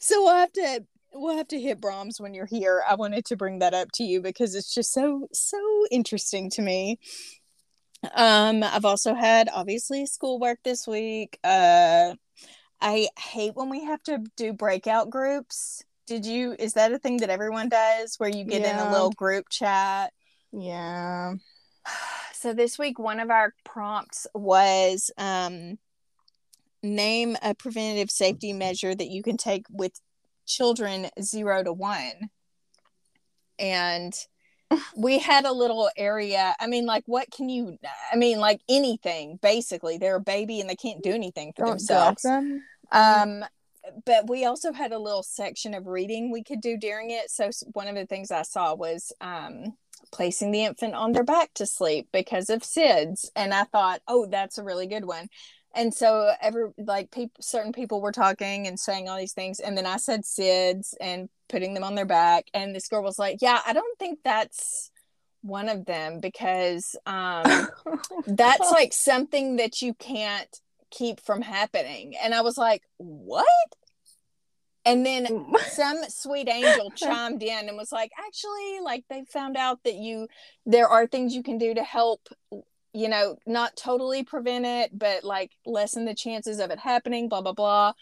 So 0.00 0.22
we'll 0.24 0.34
have 0.34 0.52
to 0.52 0.84
we'll 1.12 1.36
have 1.36 1.48
to 1.48 1.60
hit 1.60 1.80
Braum's 1.80 2.20
when 2.20 2.34
you're 2.34 2.46
here. 2.46 2.82
I 2.88 2.94
wanted 2.94 3.24
to 3.26 3.36
bring 3.36 3.58
that 3.60 3.74
up 3.74 3.88
to 3.94 4.04
you 4.04 4.20
because 4.20 4.54
it's 4.54 4.72
just 4.72 4.92
so 4.92 5.28
so 5.32 5.58
interesting 5.90 6.50
to 6.50 6.62
me. 6.62 6.98
Um 8.14 8.62
i've 8.62 8.84
also 8.84 9.14
had 9.14 9.48
obviously 9.52 10.06
schoolwork 10.06 10.58
this 10.64 10.86
week. 10.86 11.38
Uh 11.42 12.14
i 12.80 13.08
hate 13.18 13.56
when 13.56 13.70
we 13.70 13.84
have 13.84 14.02
to 14.04 14.22
do 14.36 14.52
breakout 14.52 15.10
groups. 15.10 15.82
Did 16.06 16.24
you 16.24 16.54
is 16.58 16.74
that 16.74 16.92
a 16.92 16.98
thing 16.98 17.18
that 17.18 17.30
everyone 17.30 17.68
does 17.68 18.16
where 18.18 18.30
you 18.30 18.44
get 18.44 18.64
in 18.64 18.76
a 18.76 18.90
little 18.90 19.10
group 19.10 19.48
chat? 19.50 20.12
Yeah. 20.52 21.34
so 22.32 22.54
this 22.54 22.78
week 22.78 22.98
one 22.98 23.20
of 23.20 23.30
our 23.30 23.52
prompts 23.64 24.26
was 24.34 25.10
um 25.18 25.78
name 26.82 27.36
a 27.42 27.54
preventative 27.54 28.10
safety 28.10 28.52
measure 28.52 28.94
that 28.94 29.08
you 29.08 29.22
can 29.22 29.36
take 29.36 29.66
with 29.70 30.00
children 30.48 31.08
0 31.20 31.64
to 31.64 31.72
1 31.72 32.12
and 33.58 34.14
we 34.96 35.18
had 35.18 35.44
a 35.44 35.52
little 35.52 35.90
area 35.96 36.54
i 36.60 36.66
mean 36.66 36.86
like 36.86 37.04
what 37.06 37.30
can 37.30 37.48
you 37.48 37.78
i 38.12 38.16
mean 38.16 38.38
like 38.38 38.60
anything 38.68 39.38
basically. 39.42 39.98
They're 39.98 40.16
a 40.16 40.20
baby 40.20 40.60
and 40.60 40.68
they 40.68 40.76
can't 40.76 41.02
do 41.02 41.12
anything 41.12 41.52
for 41.54 41.64
Don't 41.64 41.70
themselves. 41.76 42.22
them. 42.22 42.62
um 42.92 43.44
but 44.04 44.28
we 44.28 44.44
also 44.44 44.72
had 44.72 44.92
a 44.92 44.98
little 44.98 45.22
section 45.22 45.72
of 45.72 45.86
reading 45.86 46.30
we 46.30 46.42
could 46.44 46.60
do 46.60 46.76
during 46.76 47.10
it. 47.10 47.30
So 47.30 47.48
one 47.72 47.88
of 47.88 47.94
the 47.94 48.06
things 48.06 48.30
i 48.30 48.42
saw 48.42 48.74
was 48.74 49.12
um 49.20 49.74
placing 50.12 50.50
the 50.52 50.64
infant 50.64 50.94
on 50.94 51.12
their 51.12 51.24
back 51.24 51.52
to 51.54 51.66
sleep 51.66 52.08
because 52.12 52.48
of 52.50 52.62
sids 52.62 53.26
and 53.36 53.52
i 53.52 53.64
thought 53.64 54.00
oh 54.06 54.26
that's 54.26 54.56
a 54.56 54.62
really 54.64 54.86
good 54.86 55.04
one 55.04 55.28
and 55.78 55.94
so 55.94 56.32
every 56.42 56.68
like 56.76 57.10
people 57.10 57.40
certain 57.40 57.72
people 57.72 58.02
were 58.02 58.12
talking 58.12 58.66
and 58.66 58.78
saying 58.78 59.08
all 59.08 59.16
these 59.16 59.32
things 59.32 59.60
and 59.60 59.78
then 59.78 59.86
i 59.86 59.96
said 59.96 60.22
sids 60.24 60.92
and 61.00 61.28
putting 61.48 61.72
them 61.72 61.84
on 61.84 61.94
their 61.94 62.04
back 62.04 62.46
and 62.52 62.74
this 62.74 62.88
girl 62.88 63.02
was 63.02 63.18
like 63.18 63.38
yeah 63.40 63.60
i 63.66 63.72
don't 63.72 63.98
think 63.98 64.18
that's 64.22 64.90
one 65.42 65.68
of 65.68 65.86
them 65.86 66.20
because 66.20 66.96
um 67.06 67.68
that's 68.26 68.70
like 68.70 68.92
something 68.92 69.56
that 69.56 69.80
you 69.80 69.94
can't 69.94 70.60
keep 70.90 71.20
from 71.20 71.42
happening. 71.42 72.14
And 72.22 72.34
i 72.34 72.40
was 72.40 72.58
like 72.58 72.82
what? 72.96 73.46
And 74.84 75.04
then 75.04 75.26
some 75.70 75.98
sweet 76.08 76.48
angel 76.48 76.90
chimed 76.92 77.42
in 77.42 77.68
and 77.68 77.76
was 77.76 77.92
like 77.92 78.10
actually 78.18 78.80
like 78.82 79.04
they 79.08 79.24
found 79.24 79.56
out 79.56 79.82
that 79.84 79.94
you 79.94 80.28
there 80.66 80.88
are 80.88 81.06
things 81.06 81.34
you 81.34 81.42
can 81.42 81.58
do 81.58 81.74
to 81.74 81.84
help 81.84 82.28
you 82.98 83.08
know 83.08 83.36
not 83.46 83.76
totally 83.76 84.24
prevent 84.24 84.66
it 84.66 84.90
but 84.96 85.22
like 85.22 85.52
lessen 85.64 86.04
the 86.04 86.14
chances 86.14 86.58
of 86.58 86.70
it 86.70 86.78
happening 86.78 87.28
blah 87.28 87.40
blah 87.40 87.52
blah 87.52 87.92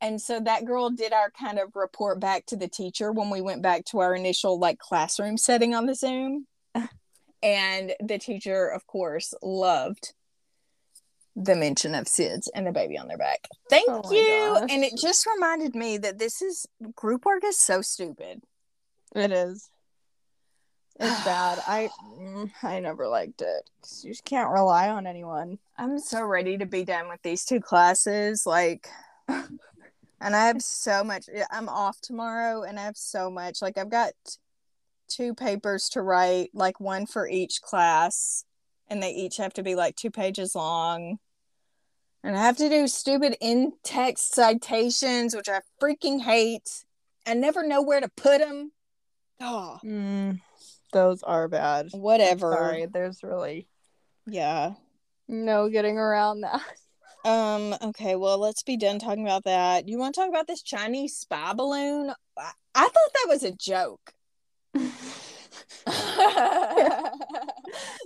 and 0.00 0.20
so 0.20 0.38
that 0.38 0.64
girl 0.64 0.90
did 0.90 1.12
our 1.12 1.30
kind 1.30 1.58
of 1.58 1.74
report 1.74 2.20
back 2.20 2.46
to 2.46 2.56
the 2.56 2.68
teacher 2.68 3.10
when 3.10 3.30
we 3.30 3.40
went 3.40 3.62
back 3.62 3.84
to 3.84 3.98
our 3.98 4.14
initial 4.14 4.58
like 4.58 4.78
classroom 4.78 5.36
setting 5.36 5.74
on 5.74 5.86
the 5.86 5.94
zoom 5.94 6.46
and 7.42 7.92
the 8.00 8.18
teacher 8.18 8.68
of 8.68 8.86
course 8.86 9.34
loved 9.42 10.12
the 11.38 11.54
mention 11.54 11.94
of 11.94 12.06
SIDS 12.06 12.48
and 12.54 12.66
the 12.66 12.72
baby 12.72 12.96
on 12.96 13.08
their 13.08 13.18
back. 13.18 13.46
Thank 13.68 13.90
Oh 13.90 14.10
you. 14.10 14.56
And 14.70 14.82
it 14.82 14.96
just 14.96 15.26
reminded 15.26 15.74
me 15.74 15.98
that 15.98 16.18
this 16.18 16.40
is 16.40 16.66
group 16.94 17.26
work 17.26 17.44
is 17.44 17.58
so 17.58 17.82
stupid. 17.82 18.40
It 19.14 19.32
is. 19.32 19.68
It's 20.98 21.24
bad. 21.24 21.62
I 21.66 21.90
mm, 22.18 22.50
I 22.62 22.80
never 22.80 23.06
liked 23.08 23.42
it 23.42 23.70
you 24.02 24.10
just 24.10 24.24
can't 24.24 24.50
rely 24.50 24.88
on 24.88 25.06
anyone. 25.06 25.58
I'm 25.76 25.98
so 25.98 26.24
ready 26.24 26.58
to 26.58 26.66
be 26.66 26.84
done 26.84 27.08
with 27.08 27.22
these 27.22 27.44
two 27.44 27.60
classes. 27.60 28.46
Like, 28.46 28.88
and 29.28 29.50
I 30.20 30.46
have 30.46 30.62
so 30.62 31.04
much. 31.04 31.28
I'm 31.50 31.68
off 31.68 32.00
tomorrow, 32.00 32.62
and 32.62 32.78
I 32.78 32.84
have 32.84 32.96
so 32.96 33.30
much. 33.30 33.62
Like, 33.62 33.78
I've 33.78 33.90
got 33.90 34.12
two 35.08 35.34
papers 35.34 35.88
to 35.90 36.02
write, 36.02 36.50
like 36.52 36.80
one 36.80 37.06
for 37.06 37.28
each 37.28 37.62
class, 37.62 38.44
and 38.88 39.02
they 39.02 39.10
each 39.10 39.36
have 39.36 39.52
to 39.54 39.62
be 39.62 39.74
like 39.74 39.96
two 39.96 40.10
pages 40.10 40.54
long. 40.54 41.18
And 42.24 42.36
I 42.36 42.40
have 42.40 42.56
to 42.56 42.68
do 42.68 42.88
stupid 42.88 43.36
in 43.40 43.74
text 43.84 44.34
citations, 44.34 45.36
which 45.36 45.48
I 45.48 45.60
freaking 45.80 46.22
hate. 46.22 46.84
I 47.24 47.34
never 47.34 47.64
know 47.64 47.82
where 47.82 48.00
to 48.00 48.08
put 48.08 48.40
them. 48.40 48.72
Oh, 49.40 49.78
Mm, 49.84 50.40
those 50.92 51.22
are 51.22 51.48
bad. 51.48 51.88
whatever. 51.92 52.52
Sorry, 52.52 52.86
there's 52.86 53.22
really 53.22 53.68
Yeah. 54.26 54.74
no 55.28 55.68
getting 55.68 55.98
around 55.98 56.40
that. 56.42 56.60
Um, 57.24 57.74
okay, 57.82 58.14
well, 58.14 58.38
let's 58.38 58.62
be 58.62 58.76
done 58.76 59.00
talking 59.00 59.24
about 59.24 59.42
that. 59.44 59.88
You 59.88 59.98
want 59.98 60.14
to 60.14 60.20
talk 60.20 60.28
about 60.30 60.46
this 60.46 60.62
Chinese 60.62 61.16
spy 61.16 61.54
balloon? 61.54 62.12
I, 62.38 62.52
I 62.72 62.82
thought 62.84 62.92
that 63.14 63.26
was 63.26 63.42
a 63.42 63.50
joke. 63.50 64.12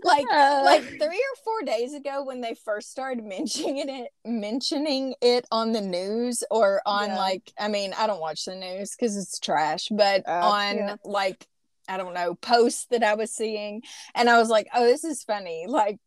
like 0.03 0.27
Uh, 0.33 0.63
like 0.65 0.83
3 0.83 1.07
or 1.07 1.37
4 1.45 1.63
days 1.67 1.93
ago 1.95 2.23
when 2.25 2.41
they 2.41 2.55
first 2.65 2.91
started 2.91 3.25
mentioning 3.25 3.79
it 3.89 4.09
mentioning 4.25 5.15
it 5.21 5.47
on 5.53 5.73
the 5.73 5.81
news 5.81 6.43
or 6.51 6.81
on 6.87 7.09
Yeah. 7.11 7.19
like 7.19 7.53
I 7.59 7.69
mean, 7.69 7.93
I 7.97 8.07
don't 8.07 8.21
watch 8.21 8.45
the 8.45 8.55
news 8.55 8.95
cuz 8.95 9.17
it's 9.17 9.39
trash, 9.39 9.89
but 9.91 10.27
Uh, 10.27 10.33
on 10.53 10.77
yeah. 10.77 10.97
like 11.05 11.47
I 11.91 11.97
don't 11.97 12.15
know, 12.15 12.35
posts 12.37 12.87
that 12.91 13.03
I 13.03 13.15
was 13.15 13.33
seeing 13.33 13.83
and 14.15 14.31
I 14.31 14.39
was 14.39 14.49
like, 14.49 14.69
"Oh, 14.75 14.85
this 14.85 15.05
is 15.05 15.23
funny." 15.25 15.67
Like 15.69 15.99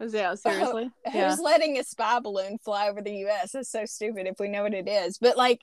yeah, 0.00 0.34
seriously. 0.36 0.90
yeah. 1.12 1.30
Who's 1.30 1.40
letting 1.40 1.78
a 1.78 1.84
spy 1.84 2.20
balloon 2.20 2.58
fly 2.58 2.88
over 2.88 3.02
the 3.02 3.26
US? 3.26 3.52
That's 3.52 3.70
so 3.70 3.84
stupid 3.84 4.26
if 4.26 4.36
we 4.40 4.48
know 4.48 4.62
what 4.64 4.74
it 4.74 4.88
is. 4.88 5.18
But 5.18 5.36
like 5.36 5.60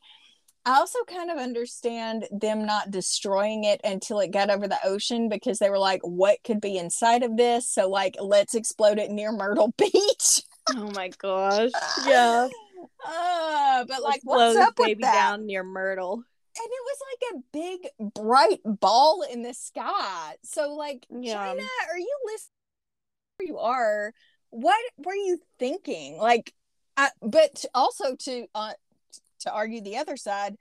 I 0.65 0.75
also 0.79 0.99
kind 1.07 1.31
of 1.31 1.37
understand 1.37 2.27
them 2.29 2.65
not 2.65 2.91
destroying 2.91 3.63
it 3.63 3.79
until 3.85 4.19
it 4.19 4.31
got 4.31 4.49
over 4.49 4.67
the 4.67 4.77
ocean 4.83 5.29
because 5.29 5.59
they 5.59 5.69
were 5.69 5.77
like, 5.79 6.01
what 6.03 6.39
could 6.43 6.59
be 6.59 6.77
inside 6.77 7.23
of 7.23 7.37
this? 7.37 7.69
So 7.69 7.89
like 7.89 8.15
let's 8.21 8.53
explode 8.53 8.99
it 8.99 9.09
near 9.09 9.31
Myrtle 9.31 9.73
Beach. 9.77 10.41
Oh 10.75 10.91
my 10.93 11.09
gosh. 11.17 11.71
Yeah. 12.05 12.49
Uh, 13.07 13.85
but 13.87 14.03
like 14.03 14.15
Let's 14.15 14.25
blow 14.25 14.35
what's 14.37 14.55
this 14.55 14.67
up 14.67 14.73
with 14.77 14.87
baby 14.87 15.03
that? 15.03 15.13
down 15.13 15.45
near 15.45 15.63
Myrtle. 15.63 16.23
And 16.59 16.67
it 16.67 16.83
was 16.85 16.99
like 17.11 17.33
a 17.33 17.43
big 17.53 18.13
bright 18.13 18.61
ball 18.63 19.23
in 19.31 19.43
the 19.43 19.53
sky. 19.53 20.35
So 20.43 20.73
like 20.73 21.05
Yeah. 21.09 21.33
China, 21.33 21.63
are 21.91 21.99
you 21.99 22.17
listening? 22.25 22.51
Where 23.37 23.47
you 23.47 23.57
are? 23.59 24.13
What 24.49 24.79
were 24.97 25.15
you 25.15 25.39
thinking? 25.59 26.17
Like, 26.17 26.53
I, 26.95 27.09
but 27.21 27.65
also 27.75 28.15
to 28.15 28.47
uh, 28.55 28.73
to 29.41 29.51
argue 29.51 29.81
the 29.81 29.97
other 29.97 30.17
side, 30.17 30.55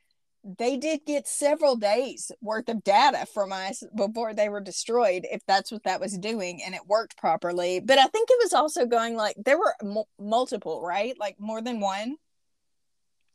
they 0.58 0.76
did 0.76 1.00
get 1.06 1.26
several 1.26 1.76
days 1.76 2.30
worth 2.40 2.68
of 2.68 2.84
data 2.84 3.26
from 3.32 3.52
us 3.52 3.82
before 3.96 4.34
they 4.34 4.48
were 4.48 4.60
destroyed. 4.60 5.26
If 5.30 5.40
that's 5.46 5.72
what 5.72 5.84
that 5.84 6.00
was 6.00 6.18
doing, 6.18 6.62
and 6.64 6.74
it 6.74 6.86
worked 6.86 7.16
properly. 7.16 7.80
But 7.80 7.98
I 7.98 8.06
think 8.06 8.28
it 8.30 8.38
was 8.42 8.52
also 8.52 8.86
going 8.86 9.16
like 9.16 9.36
there 9.44 9.58
were 9.58 9.74
mul- 9.82 10.08
multiple, 10.20 10.82
right? 10.82 11.14
Like 11.18 11.36
more 11.40 11.62
than 11.62 11.80
one. 11.80 12.16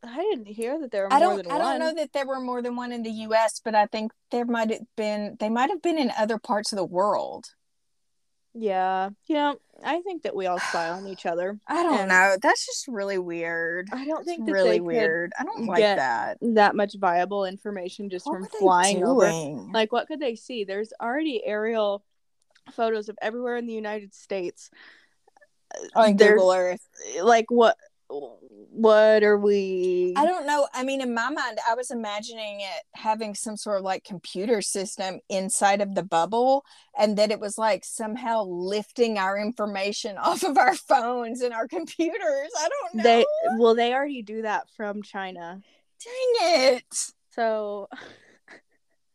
I 0.04 0.18
didn't 0.18 0.48
hear 0.48 0.80
that 0.80 0.92
there 0.92 1.04
were 1.04 1.14
I 1.14 1.20
more 1.20 1.36
don't. 1.36 1.44
than 1.44 1.52
I 1.52 1.58
one. 1.60 1.62
don't 1.62 1.80
know 1.80 2.02
that 2.02 2.14
there 2.14 2.26
were 2.26 2.40
more 2.40 2.62
than 2.62 2.76
one 2.76 2.92
in 2.92 3.04
the 3.04 3.12
U.S., 3.12 3.62
but 3.64 3.76
I 3.76 3.86
think 3.86 4.12
there 4.32 4.46
might 4.46 4.72
have 4.72 4.82
been. 4.98 5.38
They 5.40 5.50
might 5.50 5.70
have 5.70 5.82
been 5.82 5.98
in 6.00 6.12
other 6.18 6.38
parts 6.40 6.72
of 6.72 6.78
the 6.78 6.86
world. 6.86 7.46
Yeah. 8.54 9.12
You 9.28 9.36
know, 9.36 9.56
I 9.84 10.02
think 10.02 10.24
that 10.24 10.36
we 10.36 10.46
all 10.46 10.60
spy 10.60 10.90
on 10.90 11.08
each 11.08 11.26
other. 11.26 11.58
I 11.68 11.84
don't 11.84 12.00
And- 12.02 12.10
know. 12.10 12.36
That's 12.42 12.66
just 12.66 12.88
really 12.88 13.18
weird. 13.18 13.90
I 13.94 14.06
don't 14.06 14.26
think 14.26 14.46
that 14.46 14.52
really 14.52 14.82
weird. 14.82 15.32
I 15.40 15.44
don't 15.44 15.66
like 15.68 15.80
that. 15.82 16.38
that 16.42 16.76
much 16.76 16.96
viable 17.00 17.46
information 17.46 18.10
just 18.10 18.26
What 18.26 18.40
from 18.40 18.48
flying 18.60 19.04
over. 19.06 19.30
Like, 19.72 19.92
what 19.92 20.08
could 20.08 20.20
they 20.20 20.36
see? 20.36 20.64
There's 20.66 20.92
already 21.02 21.46
aerial 21.46 22.04
photos 22.74 23.08
of 23.08 23.18
everywhere 23.22 23.56
in 23.56 23.68
the 23.68 23.74
United 23.74 24.14
States. 24.14 24.70
on 25.96 26.18
there's- 26.18 26.34
Google 26.34 26.52
Earth. 26.52 26.86
Like, 27.22 27.46
what? 27.50 27.78
What 28.12 29.24
are 29.24 29.38
we? 29.38 30.14
I 30.18 30.26
don't 30.26 30.46
know. 30.46 30.68
I 30.74 30.84
mean, 30.84 31.02
in 31.02 31.14
my 31.14 31.30
mind, 31.30 31.60
I 31.70 31.76
was 31.76 31.92
imagining 31.92 32.62
it 32.62 32.84
having 32.94 33.36
some 33.36 33.58
sort 33.58 33.80
of 33.80 33.84
like 33.84 34.04
computer 34.04 34.62
system 34.62 35.20
inside 35.30 35.82
of 35.82 35.96
the 35.96 36.04
bubble, 36.04 36.64
and 36.98 37.18
that 37.18 37.32
it 37.32 37.40
was 37.40 37.58
like 37.58 37.84
somehow 37.84 38.44
lifting 38.44 39.18
our 39.18 39.38
information 39.38 40.18
off 40.22 40.44
of 40.44 40.58
our 40.58 40.76
phones 40.76 41.42
and 41.42 41.54
our 41.54 41.68
computers. 41.68 42.52
I 42.58 42.70
don't 42.70 42.96
know. 42.96 43.04
They 43.04 43.26
well, 43.58 43.76
they 43.76 43.94
already 43.94 44.22
do 44.22 44.42
that 44.44 44.68
from 44.76 45.02
China. 45.02 45.62
Dang 46.04 46.76
it. 46.76 47.12
So 47.32 47.88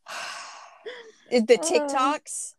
Is 1.31 1.45
the 1.45 1.55
Uh, 1.59 1.63
TikToks? 1.63 2.53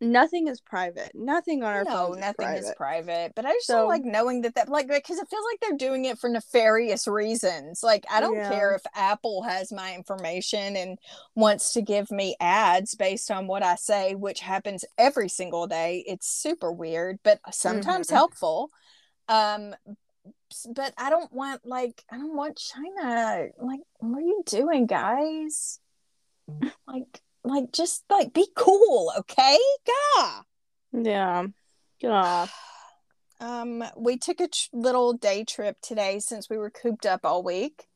Nothing 0.00 0.48
is 0.48 0.60
private. 0.60 1.10
Nothing 1.14 1.62
on 1.62 1.74
our 1.74 1.84
no, 1.84 2.12
nothing 2.14 2.48
is 2.48 2.64
is 2.66 2.74
private. 2.76 3.04
private. 3.04 3.32
But 3.36 3.46
I 3.46 3.52
just 3.52 3.66
So- 3.66 3.74
don't 3.80 3.88
like 3.88 4.04
knowing 4.04 4.42
that 4.42 4.54
that 4.54 4.68
like 4.68 4.88
because 4.88 5.18
it 5.18 5.28
feels 5.28 5.44
like 5.52 5.60
they're 5.60 5.76
doing 5.76 6.06
it 6.06 6.18
for 6.18 6.28
nefarious 6.30 7.06
reasons. 7.06 7.82
Like 7.82 8.04
I 8.10 8.20
don't 8.20 8.36
Yeah. 8.36 8.48
care 8.48 8.74
if 8.74 8.82
Apple 8.94 9.42
has 9.42 9.72
my 9.72 9.94
information 9.94 10.76
and 10.76 10.98
wants 11.34 11.72
to 11.74 11.82
give 11.82 12.10
me 12.10 12.36
ads 12.40 12.94
based 12.94 13.30
on 13.30 13.46
what 13.46 13.62
I 13.62 13.74
say, 13.74 14.14
which 14.14 14.40
happens 14.40 14.84
every 14.96 15.28
single 15.28 15.66
day. 15.66 16.02
It's 16.06 16.26
super 16.26 16.72
weird, 16.72 17.18
but 17.22 17.40
sometimes 17.52 18.08
Mhm. 18.08 18.12
helpful. 18.12 18.70
Um 19.28 19.74
but 20.74 20.92
I 20.98 21.10
don't 21.10 21.32
want 21.32 21.64
like 21.64 22.02
I 22.10 22.16
don't 22.16 22.34
want 22.36 22.56
China. 22.58 23.48
Like 23.58 23.80
what 23.98 24.18
are 24.18 24.20
you 24.22 24.42
doing, 24.46 24.86
guys? 24.86 25.78
Like 26.88 27.20
like 27.44 27.72
just 27.72 28.04
like 28.10 28.32
be 28.32 28.48
cool, 28.56 29.12
okay? 29.18 29.58
God. 29.86 30.42
Yeah. 30.92 31.46
Get. 32.00 32.50
Um, 33.42 33.82
we 33.96 34.18
took 34.18 34.38
a 34.40 34.48
tr- 34.48 34.68
little 34.74 35.14
day 35.14 35.44
trip 35.44 35.78
today 35.80 36.18
since 36.18 36.50
we 36.50 36.58
were 36.58 36.68
cooped 36.68 37.06
up 37.06 37.20
all 37.24 37.42
week. 37.42 37.86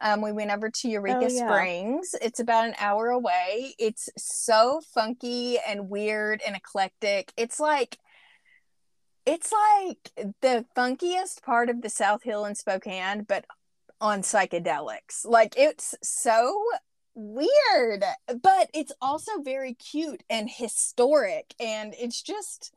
Um, 0.00 0.20
we 0.20 0.30
went 0.30 0.52
over 0.52 0.70
to 0.70 0.88
Eureka 0.88 1.18
Oh, 1.22 1.28
yeah. 1.28 1.48
Springs. 1.48 2.14
It's 2.22 2.38
about 2.38 2.66
an 2.68 2.74
hour 2.78 3.08
away. 3.08 3.74
It's 3.80 4.08
so 4.16 4.80
funky 4.94 5.58
and 5.58 5.88
weird 5.88 6.42
and 6.46 6.54
eclectic. 6.54 7.32
It's 7.36 7.58
like 7.58 7.98
it's 9.26 9.50
like 9.52 10.32
the 10.42 10.64
funkiest 10.76 11.42
part 11.42 11.70
of 11.70 11.82
the 11.82 11.88
South 11.90 12.22
Hill 12.22 12.44
in 12.44 12.54
Spokane, 12.54 13.24
but 13.26 13.46
on 14.00 14.20
psychedelics. 14.20 15.24
Like 15.24 15.54
it's 15.56 15.94
so 16.02 16.62
weird, 17.14 18.04
but 18.42 18.70
it's 18.74 18.92
also 19.00 19.42
very 19.42 19.74
cute 19.74 20.22
and 20.28 20.48
historic. 20.50 21.54
And 21.60 21.94
it's 21.98 22.22
just 22.22 22.72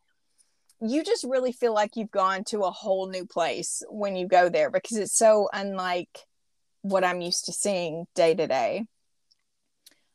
you 0.80 1.04
just 1.04 1.24
really 1.24 1.52
feel 1.52 1.74
like 1.74 1.96
you've 1.96 2.12
gone 2.12 2.44
to 2.46 2.62
a 2.62 2.72
whole 2.72 3.08
new 3.08 3.26
place 3.26 3.82
when 3.90 4.16
you 4.16 4.28
go 4.28 4.48
there 4.48 4.70
because 4.70 4.98
it's 4.98 5.18
so 5.18 5.50
unlike 5.52 6.26
what 6.82 7.04
I'm 7.04 7.22
used 7.22 7.46
to 7.46 7.54
seeing 7.54 8.06
day 8.14 8.36
to 8.36 8.48
day. 8.48 8.86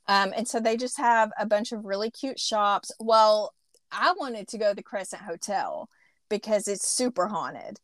Um, 0.06 0.32
and 0.36 0.46
so 0.46 0.60
they 0.60 0.76
just 0.76 0.98
have 0.98 1.30
a 1.38 1.46
bunch 1.46 1.72
of 1.72 1.84
really 1.84 2.10
cute 2.10 2.38
shops. 2.38 2.92
Well, 2.98 3.54
I 3.90 4.14
wanted 4.16 4.48
to 4.48 4.58
go 4.58 4.70
to 4.70 4.74
the 4.74 4.82
Crescent 4.82 5.22
Hotel 5.22 5.88
because 6.28 6.68
it's 6.68 6.88
super 6.88 7.28
haunted. 7.28 7.78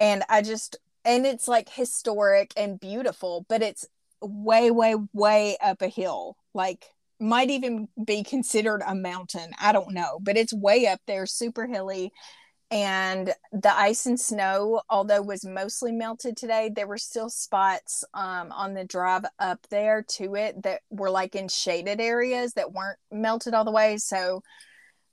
And 0.00 0.24
I 0.28 0.42
just, 0.42 0.76
and 1.04 1.26
it's 1.26 1.48
like 1.48 1.68
historic 1.68 2.52
and 2.56 2.80
beautiful, 2.80 3.46
but 3.48 3.62
it's 3.62 3.86
way, 4.24 4.70
way, 4.70 4.96
way 5.12 5.56
up 5.62 5.82
a 5.82 5.88
hill. 5.88 6.36
Like, 6.54 6.86
might 7.20 7.50
even 7.50 7.88
be 8.04 8.22
considered 8.22 8.82
a 8.86 8.94
mountain. 8.94 9.50
I 9.58 9.72
don't 9.72 9.94
know, 9.94 10.18
but 10.20 10.36
it's 10.36 10.52
way 10.52 10.86
up 10.86 11.00
there, 11.06 11.26
super 11.26 11.66
hilly. 11.66 12.12
And 12.70 13.32
the 13.52 13.72
ice 13.72 14.06
and 14.06 14.18
snow, 14.18 14.82
although 14.90 15.22
was 15.22 15.44
mostly 15.44 15.92
melted 15.92 16.36
today, 16.36 16.70
there 16.74 16.88
were 16.88 16.98
still 16.98 17.30
spots 17.30 18.04
um, 18.14 18.50
on 18.52 18.74
the 18.74 18.84
drive 18.84 19.24
up 19.38 19.60
there 19.70 20.04
to 20.16 20.34
it 20.34 20.62
that 20.64 20.80
were 20.90 21.10
like 21.10 21.34
in 21.34 21.48
shaded 21.48 22.00
areas 22.00 22.54
that 22.54 22.72
weren't 22.72 22.98
melted 23.12 23.54
all 23.54 23.64
the 23.64 23.70
way. 23.70 23.96
So 23.96 24.42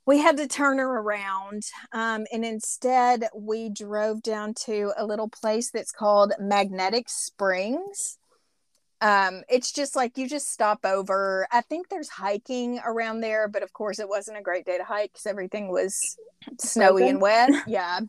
we 0.07 0.19
had 0.19 0.37
to 0.37 0.47
turn 0.47 0.79
her 0.79 0.99
around. 0.99 1.63
Um, 1.91 2.25
and 2.31 2.43
instead, 2.43 3.27
we 3.35 3.69
drove 3.69 4.23
down 4.23 4.55
to 4.65 4.93
a 4.97 5.05
little 5.05 5.29
place 5.29 5.69
that's 5.69 5.91
called 5.91 6.33
Magnetic 6.39 7.09
Springs 7.09 8.17
um 9.01 9.43
it's 9.49 9.71
just 9.71 9.95
like 9.95 10.17
you 10.17 10.27
just 10.27 10.51
stop 10.51 10.85
over. 10.85 11.47
I 11.51 11.61
think 11.61 11.89
there's 11.89 12.09
hiking 12.09 12.79
around 12.85 13.21
there 13.21 13.47
but 13.47 13.63
of 13.63 13.73
course 13.73 13.99
it 13.99 14.07
wasn't 14.07 14.37
a 14.37 14.41
great 14.41 14.65
day 14.65 14.77
to 14.77 14.83
hike 14.83 15.13
because 15.13 15.25
everything 15.25 15.69
was 15.69 16.17
snowy 16.59 17.09
and 17.09 17.21
wet. 17.21 17.51
Yeah. 17.67 18.01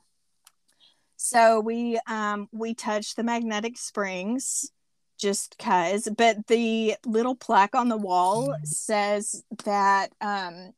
So 1.16 1.61
we 1.61 1.98
um 2.07 2.48
we 2.52 2.74
touched 2.74 3.16
the 3.16 3.22
magnetic 3.22 3.78
springs 3.78 4.72
just 5.18 5.57
cuz 5.59 6.09
but 6.16 6.46
the 6.48 6.96
little 7.07 7.37
plaque 7.37 7.74
on 7.74 7.88
the 7.88 7.96
wall 7.96 8.55
says 8.64 9.44
that 9.64 10.12
um 10.20 10.72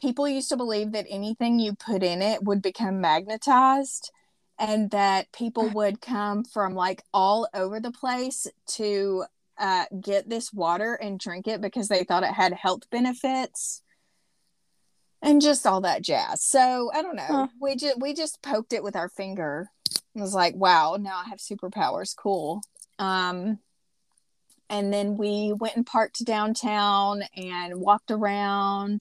people 0.00 0.28
used 0.28 0.48
to 0.50 0.56
believe 0.56 0.92
that 0.92 1.06
anything 1.08 1.58
you 1.58 1.74
put 1.74 2.02
in 2.02 2.22
it 2.22 2.42
would 2.44 2.62
become 2.62 3.00
magnetized 3.00 4.10
and 4.58 4.90
that 4.90 5.32
people 5.32 5.68
would 5.74 6.00
come 6.00 6.44
from 6.44 6.74
like 6.74 7.02
all 7.12 7.48
over 7.54 7.80
the 7.80 7.90
place 7.90 8.46
to 8.66 9.24
uh, 9.58 9.84
get 10.00 10.28
this 10.28 10.52
water 10.52 10.94
and 10.94 11.18
drink 11.18 11.46
it 11.46 11.60
because 11.60 11.88
they 11.88 12.04
thought 12.04 12.22
it 12.22 12.32
had 12.32 12.52
health 12.52 12.90
benefits 12.90 13.82
and 15.24 15.40
just 15.40 15.66
all 15.66 15.80
that 15.80 16.02
jazz. 16.02 16.42
So 16.44 16.90
I 16.94 17.02
don't 17.02 17.16
know. 17.16 17.22
Huh. 17.26 17.48
We 17.60 17.76
just 17.76 18.00
we 18.00 18.14
just 18.14 18.42
poked 18.42 18.72
it 18.72 18.82
with 18.82 18.94
our 18.94 19.08
finger. 19.08 19.68
It 20.14 20.20
was 20.20 20.34
like, 20.34 20.54
wow, 20.54 20.96
now 21.00 21.22
I 21.24 21.28
have 21.28 21.38
superpowers. 21.38 22.14
Cool. 22.16 22.60
Um, 22.98 23.58
and 24.70 24.92
then 24.92 25.16
we 25.16 25.52
went 25.52 25.76
and 25.76 25.86
parked 25.86 26.24
downtown 26.24 27.22
and 27.36 27.80
walked 27.80 28.10
around 28.10 29.00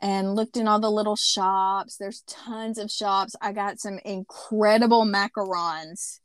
and 0.00 0.34
looked 0.34 0.56
in 0.56 0.68
all 0.68 0.80
the 0.80 0.90
little 0.90 1.16
shops. 1.16 1.96
There's 1.96 2.22
tons 2.26 2.78
of 2.78 2.90
shops. 2.90 3.34
I 3.40 3.52
got 3.52 3.80
some 3.80 3.98
incredible 4.04 5.04
macarons. 5.04 6.20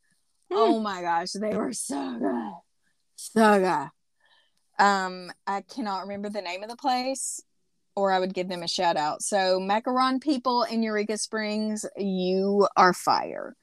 Hmm. 0.51 0.57
Oh 0.57 0.79
my 0.79 1.01
gosh, 1.01 1.31
they 1.31 1.55
were 1.55 1.73
so 1.73 2.17
good. 2.19 2.53
Good. 3.35 3.89
Um, 4.79 5.31
I 5.45 5.61
cannot 5.61 6.01
remember 6.01 6.29
the 6.29 6.41
name 6.41 6.63
of 6.63 6.69
the 6.69 6.75
place 6.75 7.41
or 7.95 8.11
I 8.11 8.19
would 8.19 8.33
give 8.33 8.49
them 8.49 8.63
a 8.63 8.67
shout 8.67 8.97
out. 8.97 9.21
So, 9.21 9.59
macaron 9.59 10.21
people 10.21 10.63
in 10.63 10.83
Eureka 10.83 11.17
Springs, 11.17 11.85
you 11.97 12.67
are 12.75 12.93
fire. 12.93 13.55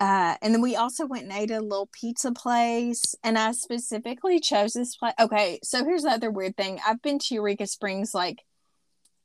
Uh, 0.00 0.36
and 0.42 0.54
then 0.54 0.62
we 0.62 0.76
also 0.76 1.06
went 1.06 1.24
and 1.24 1.32
ate 1.32 1.50
a 1.50 1.60
little 1.60 1.88
pizza 1.92 2.30
place. 2.30 3.16
And 3.24 3.36
I 3.36 3.52
specifically 3.52 4.38
chose 4.38 4.74
this 4.74 4.96
place. 4.96 5.14
Okay, 5.18 5.58
so 5.64 5.84
here's 5.84 6.04
the 6.04 6.10
other 6.10 6.30
weird 6.30 6.56
thing 6.56 6.78
I've 6.86 7.02
been 7.02 7.18
to 7.18 7.34
Eureka 7.34 7.66
Springs 7.66 8.14
like 8.14 8.38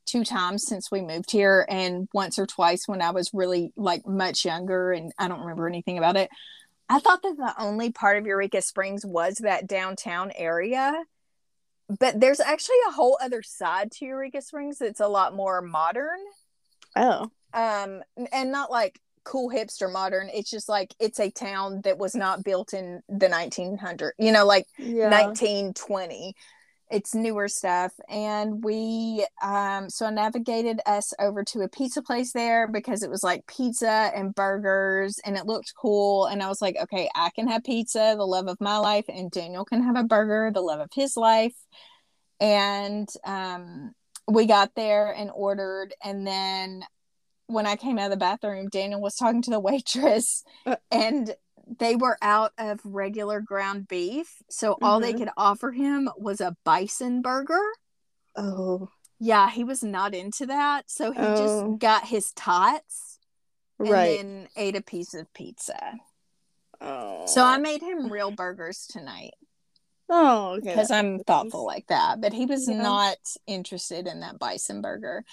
two 0.06 0.24
times 0.24 0.66
since 0.66 0.92
we 0.92 1.02
moved 1.02 1.32
here, 1.32 1.66
and 1.70 2.08
once 2.14 2.40
or 2.40 2.48
twice 2.48 2.88
when 2.88 3.02
I 3.02 3.12
was 3.12 3.32
really 3.34 3.72
like 3.78 4.06
much 4.08 4.46
younger 4.46 4.92
and 4.92 5.12
I 5.18 5.28
don't 5.28 5.42
remember 5.42 5.68
anything 5.68 5.98
about 5.98 6.18
it. 6.18 6.30
I 6.94 7.00
thought 7.00 7.24
that 7.24 7.38
the 7.38 7.54
only 7.58 7.92
part 7.92 8.18
of 8.18 8.26
Eureka 8.26 8.62
Springs 8.62 9.06
was 9.06 9.38
that 9.38 9.68
downtown 9.68 10.32
area 10.36 11.04
but 12.00 12.20
there's 12.20 12.40
actually 12.40 12.78
a 12.88 12.92
whole 12.92 13.18
other 13.22 13.42
side 13.42 13.92
to 13.92 14.06
Eureka 14.06 14.42
Springs 14.42 14.80
that's 14.80 15.00
a 15.00 15.08
lot 15.08 15.36
more 15.36 15.62
modern. 15.62 16.20
Oh. 16.96 17.30
Um 17.54 18.02
and 18.32 18.52
not 18.52 18.72
like 18.72 19.00
cool 19.24 19.50
hipster 19.50 19.92
modern. 19.92 20.30
It's 20.34 20.50
just 20.50 20.70
like 20.70 20.94
it's 21.00 21.20
a 21.20 21.30
town 21.30 21.82
that 21.84 21.98
was 21.98 22.16
not 22.16 22.44
built 22.44 22.74
in 22.74 23.02
the 23.08 23.30
1900, 23.30 24.14
you 24.18 24.32
know, 24.32 24.46
like 24.46 24.68
Yeah. 24.78 25.10
1920. 25.10 26.36
It's 26.94 27.16
newer 27.16 27.48
stuff 27.48 27.92
and 28.08 28.64
we 28.64 29.26
um 29.42 29.90
so 29.90 30.06
I 30.06 30.12
navigated 30.12 30.80
us 30.86 31.12
over 31.20 31.44
to 31.46 31.62
a 31.62 31.68
pizza 31.68 32.04
place 32.04 32.34
there 32.34 32.68
because 32.68 33.02
it 33.02 33.10
was 33.10 33.24
like 33.24 33.48
pizza 33.48 34.12
and 34.16 34.36
burgers 34.36 35.20
and 35.26 35.36
it 35.36 35.48
looked 35.48 35.74
cool 35.76 36.28
and 36.28 36.44
I 36.44 36.50
was 36.50 36.62
like, 36.62 36.78
okay, 36.84 37.10
I 37.16 37.32
can 37.36 37.48
have 37.48 37.64
pizza, 37.64 38.14
the 38.16 38.26
love 38.28 38.48
of 38.48 38.62
my 38.62 38.78
life 38.78 39.06
and 39.10 39.32
Daniel 39.32 39.66
can 39.66 39.82
have 39.82 39.96
a 39.98 40.04
burger, 40.04 40.52
the 40.54 40.62
love 40.62 40.80
of 40.80 40.92
his 40.94 41.18
life. 41.18 41.56
And 42.40 43.10
um 43.26 43.94
we 44.28 44.46
got 44.46 44.76
there 44.76 45.12
and 45.12 45.32
ordered 45.34 45.94
and 46.04 46.28
then 46.28 46.84
when 47.48 47.66
I 47.66 47.76
came 47.76 48.00
out 48.00 48.06
of 48.06 48.12
the 48.12 48.18
bathroom, 48.18 48.70
Daniel 48.70 49.02
was 49.02 49.16
talking 49.16 49.42
to 49.44 49.52
the 49.52 49.60
waitress 49.70 50.44
Uh. 50.66 50.76
and 50.92 51.36
they 51.80 51.96
were 51.96 52.18
out 52.22 52.52
of 52.58 52.80
regular 52.84 53.40
ground 53.42 53.88
beef. 53.88 54.42
So 54.50 54.78
all 54.82 55.00
they 55.00 55.14
Mhm. 55.14 55.18
could 55.18 55.30
offer 55.38 55.72
him 55.72 56.10
was 56.18 56.42
a 56.42 56.56
bison 56.64 57.22
burger. 57.22 57.62
Oh. 58.36 58.90
Yeah, 59.20 59.50
he 59.50 59.64
was 59.64 59.84
not 59.84 60.14
into 60.14 60.46
that. 60.48 60.90
So 60.90 61.12
he 61.12 61.20
Oh. 61.20 61.36
just 61.36 61.80
got 61.80 62.06
his 62.08 62.32
tots 62.34 63.20
and 63.80 63.90
Right. 63.90 64.18
then 64.18 64.50
ate 64.56 64.76
a 64.76 64.82
piece 64.82 65.14
of 65.14 65.32
pizza. 65.34 65.94
oh. 66.82 67.26
So 67.28 67.44
I 67.44 67.58
made 67.58 67.82
him 67.82 68.12
real 68.12 68.32
burgers 68.32 68.86
tonight 68.88 69.36
Oh, 70.10 70.56
okay. 70.58 70.70
because 70.70 70.92
I'm 70.92 71.20
thoughtful 71.20 71.66
like 71.66 71.88
that. 71.88 72.20
But 72.20 72.34
he 72.34 72.46
was 72.46 72.68
Yeah. 72.68 72.82
not 72.82 73.18
interested 73.48 74.06
in 74.08 74.20
that 74.20 74.38
bison 74.38 74.82
burger. 74.82 75.24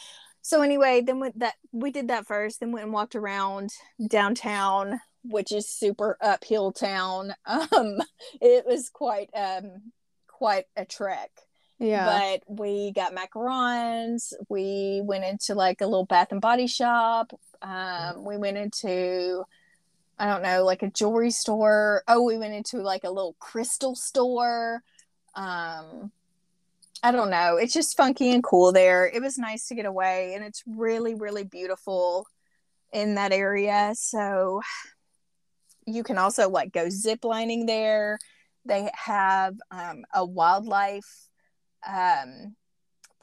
So 0.42 0.62
anyway, 0.62 1.00
then 1.02 1.18
with 1.18 1.34
that 1.36 1.56
we 1.72 1.90
did 1.90 2.08
that 2.08 2.26
first, 2.26 2.60
then 2.60 2.70
went 2.72 2.84
and 2.84 2.92
walked 2.92 3.16
around 3.16 3.70
downtown, 4.06 5.00
which 5.24 5.52
is 5.52 5.68
super 5.68 6.16
uphill 6.20 6.72
town. 6.72 7.34
Um 7.46 7.98
it 8.40 8.66
was 8.66 8.88
quite 8.90 9.30
um 9.34 9.92
quite 10.26 10.64
a 10.76 10.84
trek. 10.84 11.30
yeah. 11.78 12.04
But 12.46 12.60
we 12.60 12.92
got 12.92 13.14
macarons. 13.14 14.32
We 14.48 15.00
went 15.04 15.24
into 15.24 15.54
like 15.54 15.80
a 15.80 15.86
little 15.86 16.06
bath 16.06 16.28
and 16.32 16.40
body 16.40 16.66
shop. 16.66 17.32
Um, 17.62 18.24
we 18.24 18.38
went 18.38 18.56
into, 18.56 19.44
I 20.18 20.26
don't 20.26 20.42
know, 20.42 20.64
like 20.64 20.82
a 20.82 20.90
jewelry 20.90 21.30
store. 21.30 22.02
Oh, 22.08 22.22
we 22.22 22.38
went 22.38 22.54
into 22.54 22.78
like 22.78 23.04
a 23.04 23.10
little 23.10 23.36
crystal 23.38 23.94
store. 23.94 24.82
Um, 25.34 26.10
I 27.02 27.12
don't 27.12 27.30
know. 27.30 27.56
It's 27.56 27.72
just 27.74 27.96
funky 27.96 28.30
and 28.32 28.42
cool 28.42 28.72
there. 28.72 29.06
It 29.06 29.22
was 29.22 29.38
nice 29.38 29.68
to 29.68 29.74
get 29.74 29.86
away, 29.86 30.34
and 30.34 30.44
it's 30.44 30.62
really, 30.66 31.14
really 31.14 31.44
beautiful 31.44 32.26
in 32.92 33.14
that 33.16 33.32
area. 33.32 33.92
So 33.94 34.60
you 35.94 36.02
can 36.02 36.18
also 36.18 36.48
like 36.48 36.72
go 36.72 36.88
zip 36.88 37.24
lining 37.24 37.66
there. 37.66 38.18
They 38.64 38.90
have 38.94 39.54
um, 39.70 40.04
a 40.14 40.24
wildlife 40.24 41.08
um, 41.86 42.54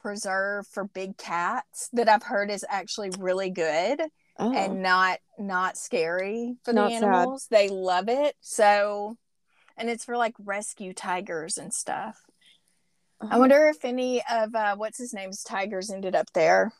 preserve 0.00 0.66
for 0.66 0.84
big 0.84 1.16
cats 1.16 1.88
that 1.92 2.08
I've 2.08 2.22
heard 2.22 2.50
is 2.50 2.64
actually 2.68 3.10
really 3.18 3.50
good 3.50 4.00
oh. 4.38 4.52
and 4.54 4.82
not 4.82 5.18
not 5.38 5.76
scary 5.76 6.56
for 6.64 6.72
Not 6.72 6.88
the 6.90 6.98
sad. 6.98 7.04
animals. 7.04 7.46
They 7.50 7.68
love 7.68 8.08
it. 8.08 8.34
So, 8.40 9.16
and 9.76 9.88
it's 9.88 10.04
for 10.04 10.16
like 10.16 10.34
rescue 10.38 10.92
tigers 10.92 11.58
and 11.58 11.72
stuff. 11.72 12.18
I 13.20 13.36
Oh. 13.36 13.40
wonder 13.40 13.68
if 13.68 13.84
any 13.84 14.22
of 14.30 14.54
uh, 14.54 14.76
what's 14.76 14.98
his 14.98 15.12
name's 15.12 15.42
tigers 15.42 15.90
ended 15.90 16.14
up 16.14 16.32
there. 16.34 16.72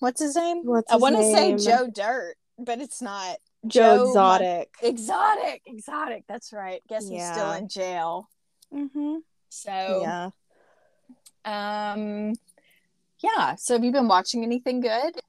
What's 0.00 0.20
his 0.20 0.36
name? 0.36 0.62
What's 0.64 0.92
I 0.92 0.96
want 0.96 1.16
to 1.16 1.22
say? 1.22 1.56
Joe 1.56 1.88
Dirt, 1.92 2.36
but 2.58 2.80
it's 2.80 3.00
not. 3.00 3.36
Joe 3.66 3.96
Mon- 3.96 4.06
Exotic. 4.08 4.74
Exotic, 4.82 5.62
exotic. 5.66 6.24
That's 6.28 6.52
right. 6.52 6.82
Guess 6.88 7.08
he's 7.08 7.26
still 7.30 7.52
in 7.52 7.68
jail. 7.68 8.28
Mm-hmm. 8.72 9.16
So 9.48 10.00
Yeah. 10.02 10.30
Um, 11.44 12.34
yeah. 13.20 13.54
So 13.56 13.74
have 13.74 13.84
you 13.84 13.92
been 13.92 14.08
watching 14.08 14.42
anything 14.42 14.80
good? 14.80 15.20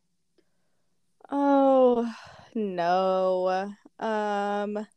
Oh 1.32 2.12
no. 2.54 3.74
Um 4.00 4.88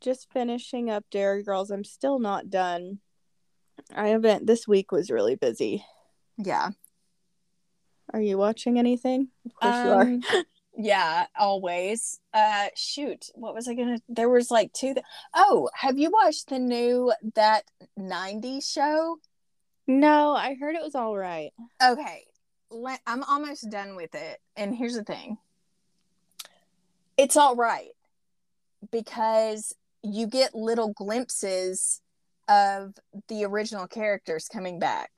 just 0.00 0.30
finishing 0.32 0.90
up 0.90 1.04
Derry 1.10 1.42
Girls. 1.42 1.70
I'm 1.70 1.84
still 1.84 2.18
not 2.18 2.50
done. 2.50 2.98
I 3.94 4.08
haven't 4.08 4.46
this 4.46 4.68
week 4.68 4.92
was 4.92 5.10
really 5.10 5.34
busy. 5.34 5.84
Yeah. 6.36 6.70
Are 8.12 8.20
you 8.20 8.36
watching 8.38 8.78
anything? 8.78 9.28
Of 9.46 9.54
course 9.54 9.74
you 9.74 9.90
are. 9.90 10.44
Yeah, 10.76 11.26
always. 11.38 12.20
Uh, 12.32 12.66
shoot, 12.74 13.30
what 13.34 13.54
was 13.54 13.68
I 13.68 13.74
gonna? 13.74 13.98
There 14.08 14.28
was 14.28 14.50
like 14.50 14.72
two. 14.72 14.94
Th- 14.94 15.06
oh, 15.34 15.68
have 15.74 15.98
you 15.98 16.10
watched 16.10 16.48
the 16.48 16.58
new 16.58 17.12
that 17.34 17.64
'90s 17.98 18.70
show? 18.70 19.18
No, 19.86 20.34
I 20.34 20.54
heard 20.54 20.74
it 20.74 20.82
was 20.82 20.94
all 20.94 21.16
right. 21.16 21.52
Okay, 21.82 22.24
let, 22.70 23.00
I'm 23.06 23.22
almost 23.22 23.70
done 23.70 23.94
with 23.94 24.14
it. 24.14 24.40
And 24.56 24.74
here's 24.74 24.94
the 24.94 25.04
thing: 25.04 25.38
it's 27.16 27.36
all 27.36 27.54
right 27.54 27.92
because 28.90 29.74
you 30.02 30.26
get 30.26 30.54
little 30.54 30.92
glimpses 30.92 32.00
of 32.48 32.94
the 33.28 33.44
original 33.44 33.86
characters 33.86 34.48
coming 34.48 34.78
back. 34.78 35.10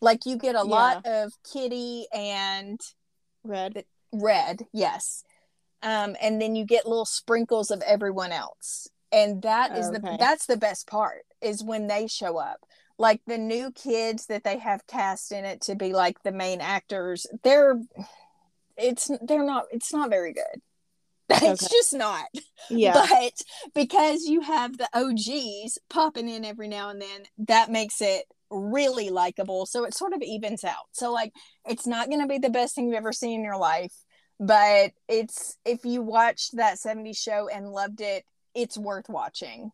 Like 0.00 0.26
you 0.26 0.36
get 0.36 0.54
a 0.54 0.62
lot 0.62 1.06
of 1.06 1.32
Kitty 1.50 2.06
and 2.12 2.80
Red. 3.42 3.84
Red 4.12 4.66
yes. 4.72 5.24
Um 5.82 6.16
and 6.20 6.40
then 6.40 6.56
you 6.56 6.64
get 6.64 6.86
little 6.86 7.04
sprinkles 7.04 7.70
of 7.70 7.82
everyone 7.82 8.32
else. 8.32 8.88
And 9.10 9.42
that 9.42 9.76
is 9.76 9.90
the 9.90 10.16
that's 10.18 10.46
the 10.46 10.56
best 10.56 10.86
part 10.86 11.24
is 11.40 11.64
when 11.64 11.86
they 11.86 12.06
show 12.06 12.38
up. 12.38 12.60
Like 12.98 13.20
the 13.26 13.38
new 13.38 13.70
kids 13.70 14.26
that 14.26 14.42
they 14.42 14.58
have 14.58 14.86
cast 14.86 15.30
in 15.32 15.44
it 15.44 15.60
to 15.62 15.76
be 15.76 15.92
like 15.92 16.22
the 16.22 16.32
main 16.32 16.60
actors 16.60 17.26
they're 17.44 17.80
it's 18.76 19.10
they're 19.22 19.44
not 19.44 19.64
it's 19.70 19.92
not 19.92 20.10
very 20.10 20.32
good 20.32 20.60
it's 21.42 21.60
Okay. 21.62 21.66
just 21.68 21.92
not 21.94 22.26
Yeah. 22.68 22.92
but 22.94 23.32
because 23.74 24.24
you 24.24 24.40
have 24.42 24.76
the 24.78 24.88
OGs 24.94 25.78
popping 25.90 26.28
in 26.28 26.44
every 26.44 26.68
now 26.68 26.90
and 26.90 27.00
then, 27.00 27.24
that 27.38 27.70
makes 27.70 28.00
it 28.00 28.24
really 28.50 29.10
likable. 29.10 29.66
So 29.66 29.84
it 29.84 29.94
sort 29.94 30.12
of 30.14 30.22
evens 30.22 30.64
out. 30.64 30.86
So 30.92 31.12
like 31.12 31.32
it's 31.66 31.86
not 31.86 32.08
going 32.08 32.20
to 32.20 32.26
be 32.26 32.38
the 32.38 32.50
best 32.50 32.74
thing 32.74 32.86
you've 32.86 32.96
ever 32.96 33.12
seen 33.12 33.40
in 33.40 33.44
your 33.44 33.58
life, 33.58 33.92
but 34.40 34.92
it's 35.08 35.56
if 35.64 35.84
you 35.84 36.02
watched 36.02 36.56
that 36.56 36.78
70s 36.78 37.18
show 37.18 37.48
and 37.48 37.70
loved 37.72 38.00
it, 38.00 38.24
it's 38.54 38.78
worth 38.78 39.08
watching. 39.08 39.72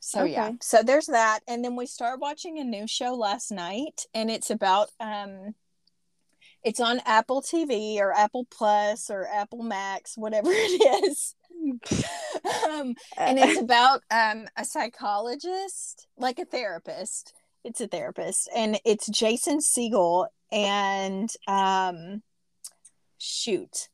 So 0.00 0.24
yeah. 0.24 0.52
So 0.62 0.82
there's 0.82 1.06
that 1.06 1.40
and 1.46 1.64
then 1.64 1.76
we 1.76 1.86
started 1.86 2.20
watching 2.20 2.58
a 2.58 2.64
new 2.64 2.86
show 2.86 3.14
last 3.14 3.50
night 3.50 4.06
and 4.14 4.30
it's 4.30 4.50
about 4.50 4.88
um 4.98 5.54
It's 6.62 6.80
on 6.80 7.00
Apple 7.06 7.42
TV 7.42 7.98
or 7.98 8.12
Apple 8.12 8.46
Plus 8.50 9.10
or 9.10 9.26
Apple 9.26 9.62
Max, 9.62 10.16
whatever 10.16 10.50
it 10.52 11.04
is. 11.04 11.34
um, 12.68 12.94
and 13.16 13.38
it's 13.38 13.60
about 13.60 14.02
um, 14.10 14.46
a 14.56 14.64
psychologist, 14.64 16.06
like 16.16 16.38
a 16.38 16.44
therapist. 16.44 17.34
It's 17.64 17.80
a 17.80 17.86
therapist, 17.86 18.48
and 18.56 18.78
it's 18.86 19.06
Jason 19.08 19.58
Segel 19.58 20.28
and 20.50 21.30
um, 21.46 22.22
shoot, 23.18 23.88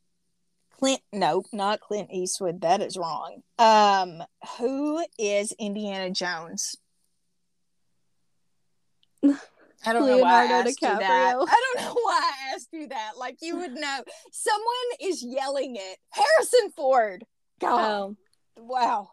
Clint. 0.78 1.00
Nope, 1.12 1.46
not 1.52 1.80
Clint 1.80 2.10
Eastwood. 2.12 2.60
That 2.60 2.80
is 2.80 2.96
wrong. 2.96 3.42
Um, 3.58 4.22
who 4.58 5.04
is 5.18 5.52
Indiana 5.58 6.10
Jones? 6.10 6.76
I 9.86 9.92
don't 9.92 10.06
know 10.06 10.18
why 10.18 10.40
I 10.40 10.42
Leonardo 10.44 10.68
asked 10.70 10.82
you 10.82 10.88
that. 10.88 11.00
DiCaprio. 11.36 11.46
I 11.48 11.72
don't 11.74 11.84
know 11.84 12.00
why 12.02 12.20
I 12.32 12.54
asked 12.54 12.68
you 12.72 12.88
that. 12.88 13.12
Like 13.16 13.36
you 13.40 13.56
would 13.56 13.72
know. 13.72 13.98
Someone 14.32 14.88
is 15.00 15.22
yelling 15.24 15.76
it. 15.76 15.98
Harrison 16.10 16.70
Ford. 16.76 17.24
God, 17.60 17.80
Oh, 17.80 18.16
wow. 18.56 19.10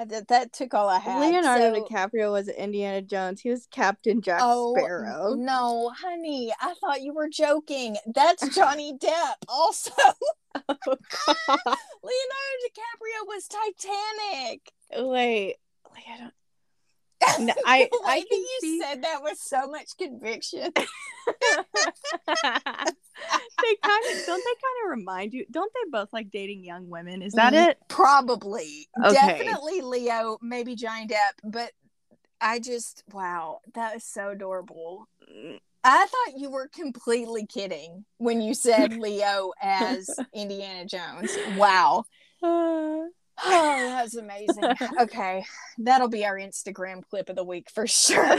I 0.00 0.04
did- 0.04 0.28
that 0.28 0.52
took 0.52 0.74
all 0.74 0.88
I 0.88 1.00
had. 1.00 1.18
Leonardo 1.20 1.74
So- 1.74 1.84
DiCaprio 1.84 2.30
was 2.30 2.46
Indiana 2.48 3.02
Jones. 3.02 3.40
He 3.40 3.50
was 3.50 3.66
Captain 3.72 4.22
Jack 4.22 4.40
Oh 4.44 4.74
Sparrow. 4.76 5.34
no, 5.34 5.92
honey! 6.00 6.52
I 6.60 6.74
thought 6.80 7.02
you 7.02 7.12
were 7.12 7.28
joking. 7.28 7.96
That's 8.06 8.48
Johnny 8.54 8.96
Depp. 9.02 9.34
Also, 9.48 9.90
oh, 10.54 10.62
Leonardo 11.48 12.56
DiCaprio 12.64 13.26
was 13.26 13.48
Titanic. 13.48 14.72
Wait, 14.96 15.56
wait, 15.92 16.04
I 16.14 16.18
don't. 16.18 16.32
No, 17.40 17.52
I- 17.66 17.88
The 17.92 17.98
I 18.06 18.18
can 18.30 18.38
you 18.40 18.58
see- 18.60 18.80
said 18.80 19.02
that 19.02 19.22
with 19.22 19.38
so 19.38 19.66
much 19.68 19.96
conviction. 19.98 20.72
they 20.76 20.84
kind 23.82 24.04
of 24.12 24.26
don't 24.26 24.44
they 24.44 24.54
kind 24.54 24.84
of 24.84 24.90
remind 24.90 25.32
you? 25.34 25.44
Don't 25.50 25.72
they 25.74 25.90
both 25.90 26.12
like 26.12 26.30
dating 26.30 26.64
young 26.64 26.88
women? 26.88 27.22
Is 27.22 27.32
that 27.34 27.52
Mm, 27.52 27.68
it? 27.70 27.78
Probably. 27.88 28.88
Okay. 29.04 29.12
Definitely 29.14 29.80
Leo, 29.82 30.38
maybe 30.42 30.74
Johnny 30.74 31.06
Depp, 31.06 31.34
but 31.44 31.72
I 32.40 32.60
just 32.60 33.02
wow, 33.12 33.60
that 33.74 33.96
is 33.96 34.04
so 34.04 34.30
adorable. 34.30 35.08
I 35.84 36.06
thought 36.06 36.38
you 36.38 36.50
were 36.50 36.68
completely 36.68 37.46
kidding 37.46 38.04
when 38.18 38.40
you 38.40 38.54
said 38.54 38.92
Leo 38.98 39.52
as 39.60 40.08
Indiana 40.32 40.84
Jones. 40.86 41.36
Wow. 41.56 42.04
Uh, 42.42 43.06
Oh, 43.44 43.94
that's 43.96 44.16
amazing. 44.16 44.64
Okay. 45.00 45.44
That'll 45.78 46.08
be 46.08 46.24
our 46.24 46.36
Instagram 46.36 47.02
clip 47.08 47.28
of 47.28 47.36
the 47.36 47.44
week 47.44 47.70
for 47.70 47.86
sure. 47.86 48.38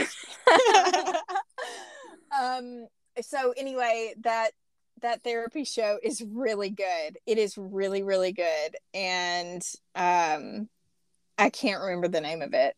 um 2.40 2.86
so 3.22 3.52
anyway, 3.56 4.14
that 4.20 4.50
that 5.02 5.22
therapy 5.22 5.64
show 5.64 5.98
is 6.02 6.22
really 6.22 6.70
good. 6.70 7.18
It 7.26 7.38
is 7.38 7.56
really 7.56 8.02
really 8.02 8.32
good 8.32 8.76
and 8.92 9.62
um 9.94 10.68
I 11.38 11.48
can't 11.50 11.80
remember 11.80 12.08
the 12.08 12.20
name 12.20 12.42
of 12.42 12.52
it. 12.52 12.76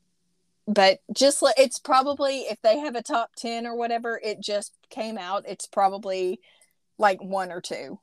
But 0.68 1.00
just 1.12 1.42
like 1.42 1.56
it's 1.58 1.80
probably 1.80 2.42
if 2.42 2.60
they 2.62 2.78
have 2.78 2.94
a 2.94 3.02
top 3.02 3.30
10 3.36 3.66
or 3.66 3.74
whatever, 3.74 4.20
it 4.22 4.40
just 4.40 4.72
came 4.90 5.18
out, 5.18 5.44
it's 5.48 5.66
probably 5.66 6.40
like 6.98 7.20
one 7.22 7.50
or 7.50 7.60
two. 7.60 7.98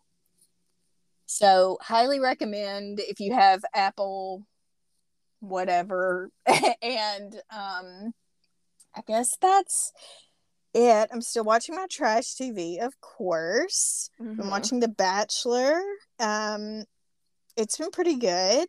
So, 1.31 1.77
highly 1.79 2.19
recommend 2.19 2.99
if 2.99 3.19
you 3.19 3.33
have 3.33 3.61
Apple 3.75 4.45
whatever 5.41 6.31
and 6.81 7.35
um 7.51 8.13
I 8.95 9.01
guess 9.07 9.37
that's 9.39 9.93
it. 10.73 11.09
I'm 11.13 11.21
still 11.21 11.43
watching 11.43 11.75
my 11.75 11.85
trash 11.89 12.33
TV, 12.33 12.79
of 12.79 12.99
course. 12.99 14.09
mhm. 14.19 14.37
Been 14.37 14.49
watching 14.49 14.79
The 14.79 14.87
Bachelor. 14.87 15.79
Um, 16.19 16.85
it's 17.55 17.77
been 17.77 17.91
pretty 17.91 18.15
good. 18.15 18.67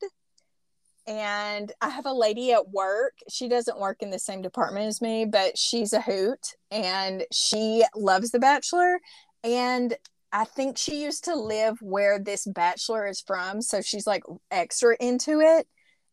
And 1.07 1.73
I 1.81 1.89
have 1.89 2.05
a 2.07 2.13
lady 2.13 2.53
at 2.53 2.69
work. 2.69 3.15
She 3.31 3.49
doesn't 3.49 3.81
work 3.81 4.03
in 4.03 4.11
the 4.11 4.19
same 4.19 4.43
department 4.43 4.87
as 4.87 5.01
me, 5.01 5.25
but 5.25 5.57
she's 5.57 5.95
a 5.95 6.03
hoot 6.03 6.55
and 6.71 7.25
she 7.33 7.85
loves 7.97 8.31
The 8.31 8.39
Bachelor. 8.39 9.01
And 9.43 9.97
I 10.33 10.45
think 10.45 10.79
she 10.79 11.03
used 11.03 11.25
to 11.25 11.35
live 11.35 11.79
where 11.81 12.19
this 12.19 12.47
Bachelor 12.47 13.07
is 13.07 13.21
from. 13.21 13.63
So 13.63 13.81
she's 13.81 14.07
like 14.07 14.23
extra 14.51 14.97
into 15.01 15.41
it. 15.41 15.67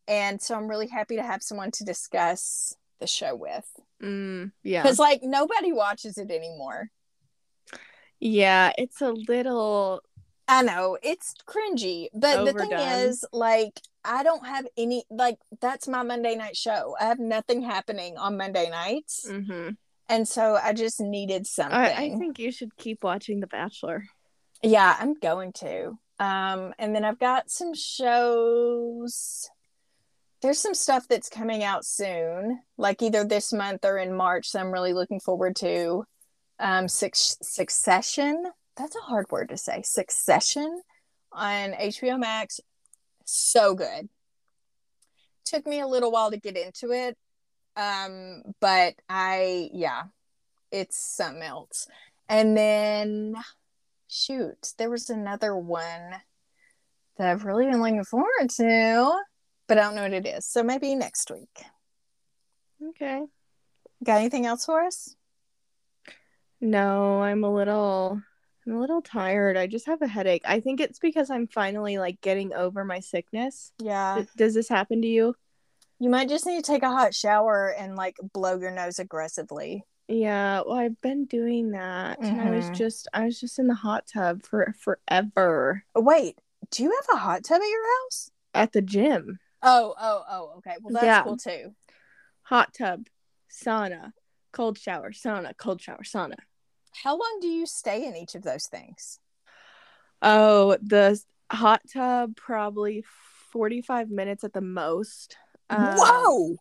And 0.07 0.41
so 0.41 0.55
I'm 0.55 0.67
really 0.67 0.87
happy 0.87 1.17
to 1.17 1.23
have 1.23 1.43
someone 1.43 1.71
to 1.71 1.83
discuss 1.83 2.73
the 2.99 3.07
show 3.07 3.35
with. 3.35 3.65
Mm, 4.01 4.51
yeah. 4.63 4.81
Because, 4.81 4.99
like, 4.99 5.19
nobody 5.21 5.73
watches 5.73 6.17
it 6.17 6.31
anymore. 6.31 6.89
Yeah, 8.19 8.71
it's 8.77 9.01
a 9.01 9.11
little 9.11 10.01
I 10.47 10.61
know 10.61 10.97
it's 11.03 11.35
cringy, 11.45 12.07
but 12.13 12.45
the 12.45 12.53
thing 12.53 12.71
is, 12.71 13.25
like, 13.33 13.81
I 14.05 14.23
don't 14.23 14.45
have 14.47 14.65
any, 14.77 15.03
like, 15.09 15.39
that's 15.59 15.89
my 15.89 16.03
Monday 16.03 16.35
night 16.35 16.55
show. 16.55 16.95
I 16.99 17.05
have 17.05 17.19
nothing 17.19 17.61
happening 17.61 18.17
on 18.17 18.37
Monday 18.37 18.69
nights. 18.69 19.27
mhm. 19.29 19.75
And 20.09 20.27
so 20.27 20.57
I 20.61 20.73
just 20.73 20.99
needed 21.01 21.45
something. 21.45 21.75
I, 21.77 21.91
I 21.91 22.15
think 22.17 22.39
you 22.39 22.51
should 22.51 22.75
keep 22.77 23.03
watching 23.03 23.39
The 23.39 23.47
Bachelor. 23.47 24.05
yeah, 24.63 24.95
I'm 24.99 25.13
going 25.15 25.51
to. 25.53 25.97
Um, 26.19 26.73
and 26.79 26.95
then 26.95 27.03
I've 27.03 27.19
got 27.19 27.49
some 27.49 27.73
shows. 27.73 29.49
There's 30.41 30.59
some 30.59 30.73
stuff 30.73 31.07
that's 31.07 31.29
coming 31.29 31.63
out 31.63 31.85
soon, 31.85 32.59
like 32.77 33.01
either 33.01 33.23
this 33.23 33.51
month 33.51 33.83
or 33.83 33.97
in 33.97 34.15
March. 34.15 34.47
So 34.47 34.59
I'm 34.59 34.71
really 34.71 34.93
looking 34.93 35.19
forward 35.19 35.55
to 35.57 36.03
um 36.59 36.87
six 36.87 37.37
succession. 37.41 38.43
That's 38.77 38.95
a 38.95 38.99
hard 39.01 39.27
word 39.29 39.49
to 39.49 39.57
say. 39.57 39.81
Succession 39.83 40.81
on 41.31 41.73
HBO 41.73 42.19
Max. 42.19 42.59
So 43.25 43.75
good. 43.75 44.09
Took 45.45 45.65
me 45.67 45.79
a 45.81 45.87
little 45.87 46.11
while 46.11 46.31
to 46.31 46.37
get 46.37 46.57
into 46.57 46.91
it. 46.91 47.15
Um, 47.77 48.41
but 48.59 48.95
I 49.07 49.69
yeah, 49.71 50.03
it's 50.71 50.97
something 50.97 51.43
else. 51.43 51.87
And 52.27 52.57
then 52.57 53.35
shoot, 54.07 54.73
there 54.77 54.89
was 54.89 55.09
another 55.09 55.55
one 55.55 56.15
that 57.17 57.27
I've 57.27 57.45
really 57.45 57.65
been 57.65 57.81
looking 57.81 58.03
forward 58.03 58.49
to, 58.57 59.19
but 59.67 59.77
I 59.77 59.81
don't 59.81 59.95
know 59.95 60.03
what 60.03 60.13
it 60.13 60.25
is. 60.25 60.45
So 60.45 60.63
maybe 60.63 60.95
next 60.95 61.31
week. 61.31 61.63
Okay. 62.89 63.23
Got 64.03 64.17
anything 64.17 64.45
else 64.45 64.65
for 64.65 64.83
us? 64.83 65.15
No, 66.59 67.21
I'm 67.21 67.43
a 67.43 67.53
little 67.53 68.21
I'm 68.65 68.73
a 68.73 68.79
little 68.79 69.01
tired. 69.01 69.55
I 69.55 69.67
just 69.67 69.85
have 69.85 70.01
a 70.01 70.07
headache. 70.07 70.41
I 70.45 70.59
think 70.59 70.81
it's 70.81 70.99
because 70.99 71.29
I'm 71.29 71.47
finally 71.47 71.99
like 71.99 72.21
getting 72.21 72.53
over 72.53 72.83
my 72.83 72.99
sickness. 72.99 73.71
Yeah. 73.79 74.23
Does 74.35 74.53
this 74.53 74.67
happen 74.67 75.01
to 75.03 75.07
you? 75.07 75.35
You 75.99 76.09
might 76.09 76.29
just 76.29 76.45
need 76.45 76.63
to 76.63 76.71
take 76.71 76.83
a 76.83 76.91
hot 76.91 77.15
shower 77.15 77.73
and 77.77 77.95
like 77.95 78.17
blow 78.33 78.59
your 78.59 78.71
nose 78.71 78.99
aggressively. 78.99 79.83
Yeah, 80.07 80.61
well, 80.65 80.77
I've 80.77 80.99
been 81.01 81.25
doing 81.25 81.71
that. 81.71 82.19
And 82.19 82.39
I 82.39 82.51
was 82.51 82.65
Mhm. 82.69 82.75
just 82.75 83.07
I 83.13 83.25
was 83.25 83.39
just 83.39 83.59
in 83.59 83.67
the 83.67 83.73
hot 83.75 84.05
tub 84.11 84.43
for 84.43 84.73
forever 84.79 85.83
Oh, 85.95 86.01
wait, 86.01 86.39
do 86.71 86.83
you 86.83 86.91
have 86.91 87.17
a 87.17 87.19
hot 87.19 87.43
tub 87.43 87.61
at 87.61 87.67
your 87.67 88.01
house? 88.03 88.31
at 88.53 88.71
the 88.73 88.81
gym. 88.81 89.39
Oh, 89.61 89.95
oh, 89.99 90.23
oh, 90.29 90.53
okay. 90.57 90.75
Well, 90.81 90.93
that's 90.93 91.05
Yeah. 91.05 91.23
cool 91.23 91.37
too. 91.37 91.75
Hot 92.43 92.73
tub, 92.73 93.07
sauna, 93.51 94.13
cold 94.53 94.77
shower, 94.77 95.11
sauna, 95.11 95.57
cold 95.57 95.81
shower, 95.81 96.03
sauna. 96.03 96.35
How 97.03 97.11
long 97.17 97.39
do 97.41 97.47
you 97.47 97.65
stay 97.65 98.05
in 98.05 98.15
each 98.15 98.35
of 98.35 98.43
those 98.43 98.67
things? 98.67 99.19
Oh, 100.21 100.77
the 100.81 101.21
hot 101.51 101.81
tub 101.91 102.35
probably 102.35 103.03
45 103.51 104.09
minutes 104.09 104.43
at 104.43 104.53
the 104.53 104.61
most. 104.61 105.37
Um, 105.69 105.95
Whoa! 105.97 106.55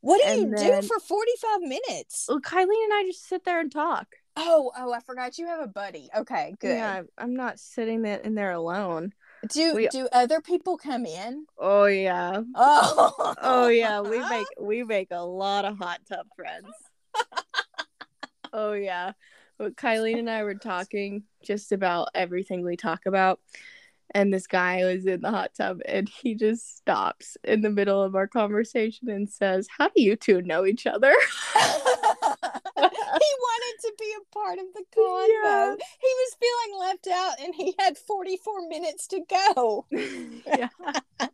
What 0.00 0.20
do 0.22 0.30
you 0.32 0.42
and 0.44 0.56
do 0.56 0.82
for 0.82 0.98
45 0.98 1.60
minutes? 1.60 2.26
Well, 2.28 2.40
Kylie 2.40 2.62
and 2.62 2.92
I 2.92 3.04
just 3.06 3.28
sit 3.28 3.44
there 3.44 3.60
and 3.60 3.70
talk. 3.70 4.06
Oh, 4.36 4.72
oh, 4.76 4.92
I 4.92 5.00
forgot 5.00 5.38
you 5.38 5.46
have 5.46 5.60
a 5.60 5.66
buddy. 5.66 6.08
Okay, 6.16 6.54
good. 6.58 6.74
Yeah, 6.74 7.02
I'm 7.18 7.34
not 7.34 7.60
sitting 7.60 8.02
there 8.02 8.18
in 8.18 8.34
there 8.34 8.52
alone. 8.52 9.12
Do 9.48 9.74
We- 9.74 9.88
do 9.88 10.08
other 10.12 10.40
people 10.40 10.76
come 10.76 11.04
in? 11.04 11.46
Oh 11.58 11.86
yeah. 11.86 12.42
Oh, 12.54 13.34
Oh 13.40 13.68
yeah, 13.68 14.00
we 14.00 14.18
make 14.28 14.46
we 14.60 14.84
make 14.84 15.08
a 15.10 15.24
lot 15.24 15.64
of 15.64 15.78
hot 15.78 16.00
tub 16.08 16.26
friends. 16.36 16.68
oh 18.52 18.72
yeah. 18.72 19.12
Well, 19.58 19.70
Kylie 19.70 20.18
and 20.18 20.30
I 20.30 20.42
were 20.44 20.54
talking 20.54 21.24
just 21.44 21.72
about 21.72 22.08
everything 22.14 22.64
we 22.64 22.76
talk 22.76 23.06
about. 23.06 23.40
And 24.12 24.32
this 24.32 24.46
guy 24.46 24.84
was 24.84 25.06
in 25.06 25.22
the 25.22 25.30
hot 25.30 25.52
tub 25.54 25.80
and 25.86 26.08
he 26.08 26.34
just 26.34 26.76
stops 26.76 27.36
in 27.44 27.62
the 27.62 27.70
middle 27.70 28.02
of 28.02 28.14
our 28.14 28.26
conversation 28.26 29.08
and 29.08 29.28
says, 29.28 29.68
How 29.76 29.88
do 29.88 30.02
you 30.02 30.16
two 30.16 30.42
know 30.42 30.66
each 30.66 30.86
other? 30.86 31.12
he 31.54 31.60
wanted 32.76 33.80
to 33.80 33.92
be 33.98 34.14
a 34.16 34.34
part 34.34 34.58
of 34.58 34.66
the 34.74 34.84
convo. 34.94 35.28
Yeah. 35.42 35.74
He 36.00 36.14
was 36.14 36.36
feeling 36.40 36.80
left 36.80 37.08
out 37.08 37.40
and 37.40 37.54
he 37.54 37.74
had 37.78 37.96
44 37.96 38.68
minutes 38.68 39.06
to 39.08 39.20
go. 39.28 39.86
yeah. 39.90 40.68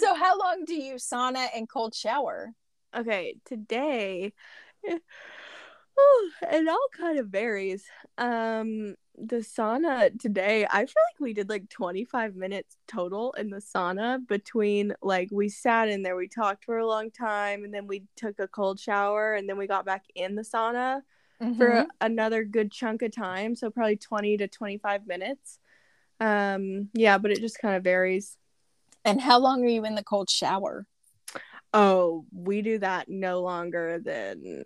so 0.00 0.14
how 0.14 0.38
long 0.38 0.64
do 0.66 0.74
you 0.74 0.94
sauna 0.94 1.46
and 1.54 1.68
cold 1.68 1.94
shower? 1.94 2.52
Okay, 2.96 3.36
today 3.44 4.32
Whew, 5.98 6.30
it 6.52 6.68
all 6.68 6.86
kind 6.96 7.18
of 7.18 7.28
varies. 7.28 7.84
Um, 8.18 8.94
the 9.16 9.38
sauna 9.38 10.16
today, 10.20 10.64
I 10.70 10.78
feel 10.86 11.02
like 11.12 11.20
we 11.20 11.32
did 11.34 11.48
like 11.48 11.68
25 11.68 12.36
minutes 12.36 12.76
total 12.86 13.32
in 13.32 13.50
the 13.50 13.56
sauna 13.58 14.24
between 14.26 14.94
like 15.02 15.28
we 15.32 15.48
sat 15.48 15.88
in 15.88 16.02
there, 16.02 16.14
we 16.16 16.28
talked 16.28 16.64
for 16.64 16.78
a 16.78 16.86
long 16.86 17.10
time, 17.10 17.64
and 17.64 17.74
then 17.74 17.86
we 17.88 18.04
took 18.16 18.38
a 18.38 18.46
cold 18.46 18.78
shower, 18.78 19.34
and 19.34 19.48
then 19.48 19.58
we 19.58 19.66
got 19.66 19.84
back 19.84 20.04
in 20.14 20.36
the 20.36 20.42
sauna 20.42 21.02
for 21.56 21.84
Mhm. 21.84 21.88
another 22.00 22.44
good 22.44 22.70
chunk 22.70 23.02
of 23.02 23.10
time. 23.12 23.56
So 23.56 23.70
probably 23.70 23.96
20 23.96 24.36
to 24.38 24.48
25 24.48 25.06
minutes. 25.06 25.58
Um, 26.20 26.90
yeah, 26.94 27.18
but 27.18 27.32
it 27.32 27.40
just 27.40 27.58
kind 27.60 27.76
of 27.76 27.84
varies. 27.84 28.36
and 29.04 29.20
how 29.20 29.38
long 29.38 29.64
are 29.64 29.68
you 29.68 29.84
in 29.84 29.94
the 29.96 30.04
cold 30.04 30.30
shower? 30.30 30.86
Oh, 31.74 32.26
we 32.32 32.62
do 32.62 32.78
that 32.78 33.08
no 33.08 33.40
longer 33.42 33.98
than 33.98 34.64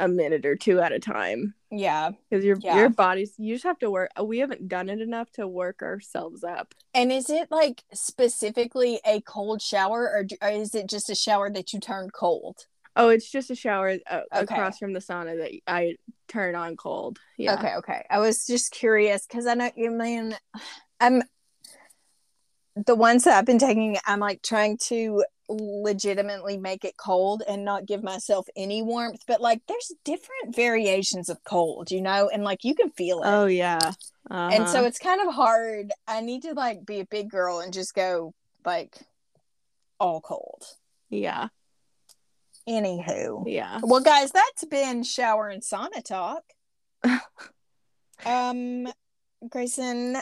a 0.00 0.08
minute 0.08 0.44
or 0.46 0.56
two 0.56 0.80
at 0.80 0.92
a 0.92 0.98
time. 0.98 1.54
Yeah. 1.70 2.10
because 2.28 2.44
your 2.44 2.56
Yeah. 2.60 2.76
your 2.78 2.88
body's 2.90 3.34
you 3.38 3.54
just 3.54 3.64
have 3.64 3.78
to 3.78 3.90
work 3.90 4.10
we 4.20 4.38
haven't 4.40 4.66
done 4.68 4.88
it 4.88 5.00
enough 5.00 5.30
to 5.32 5.46
work 5.46 5.82
ourselves 5.82 6.42
up 6.42 6.74
And 6.94 7.12
is 7.12 7.30
it 7.30 7.48
like 7.52 7.84
specifically 7.92 9.00
a 9.06 9.20
cold 9.20 9.62
shower 9.62 10.02
or, 10.10 10.26
or 10.42 10.48
is 10.50 10.74
it 10.74 10.88
just 10.88 11.08
a 11.10 11.14
shower 11.14 11.48
that 11.50 11.72
you 11.72 11.78
turn 11.78 12.10
cold? 12.10 12.66
oh 12.96 13.08
it's 13.08 13.30
just 13.30 13.50
a 13.52 13.54
shower 13.54 13.98
uh, 14.10 14.22
Okay. 14.34 14.42
across 14.56 14.78
from 14.78 14.92
the 14.92 14.98
sauna 14.98 15.36
that 15.38 15.52
i 15.68 15.94
turn 16.26 16.56
on 16.56 16.76
cold 16.76 17.20
yeah 17.38 17.54
Okay, 17.54 17.74
okay. 17.76 18.04
I 18.10 18.18
was 18.18 18.44
just 18.46 18.72
curious 18.72 19.24
because 19.28 19.46
I 19.46 19.54
know 19.54 19.70
you 19.76 19.92
mean 19.92 20.36
I'm 20.98 21.22
the 22.74 22.94
ones 22.96 23.24
that 23.24 23.36
I've 23.36 23.46
been 23.46 23.58
taking, 23.58 23.96
I'm 24.06 24.20
like 24.20 24.42
trying 24.42 24.78
to 24.84 25.24
legitimately 25.50 26.56
make 26.56 26.84
it 26.84 26.96
cold 26.96 27.42
and 27.48 27.64
not 27.64 27.84
give 27.86 28.02
myself 28.02 28.46
any 28.56 28.82
warmth. 28.82 29.22
But 29.26 29.40
like 29.40 29.60
there's 29.66 29.92
different 30.04 30.54
variations 30.54 31.28
of 31.28 31.42
cold, 31.44 31.90
you 31.90 32.00
know, 32.00 32.30
and 32.32 32.44
like 32.44 32.64
you 32.64 32.74
can 32.74 32.90
feel 32.90 33.22
it. 33.22 33.26
oh 33.26 33.46
yeah 33.46 33.92
and 34.30 34.68
so 34.68 34.78
Uh-huh. 34.78 34.86
it's 34.86 34.98
kind 34.98 35.20
of 35.26 35.34
hard. 35.34 35.92
I 36.06 36.20
need 36.20 36.42
to 36.42 36.52
like 36.52 36.86
be 36.86 37.00
a 37.00 37.04
big 37.06 37.30
girl 37.30 37.58
and 37.60 37.72
just 37.72 37.94
go 37.94 38.32
like 38.64 38.96
all 39.98 40.20
cold. 40.20 40.62
yeah 41.08 41.48
Anywho. 42.68 43.44
yeah 43.46 43.80
Well, 43.82 44.00
guys, 44.02 44.30
that's 44.30 44.64
been 44.66 45.02
shower 45.02 45.48
and 45.48 45.62
sauna 45.62 46.04
talk. 46.04 46.42
um, 48.24 48.86
Grayson, 49.48 50.18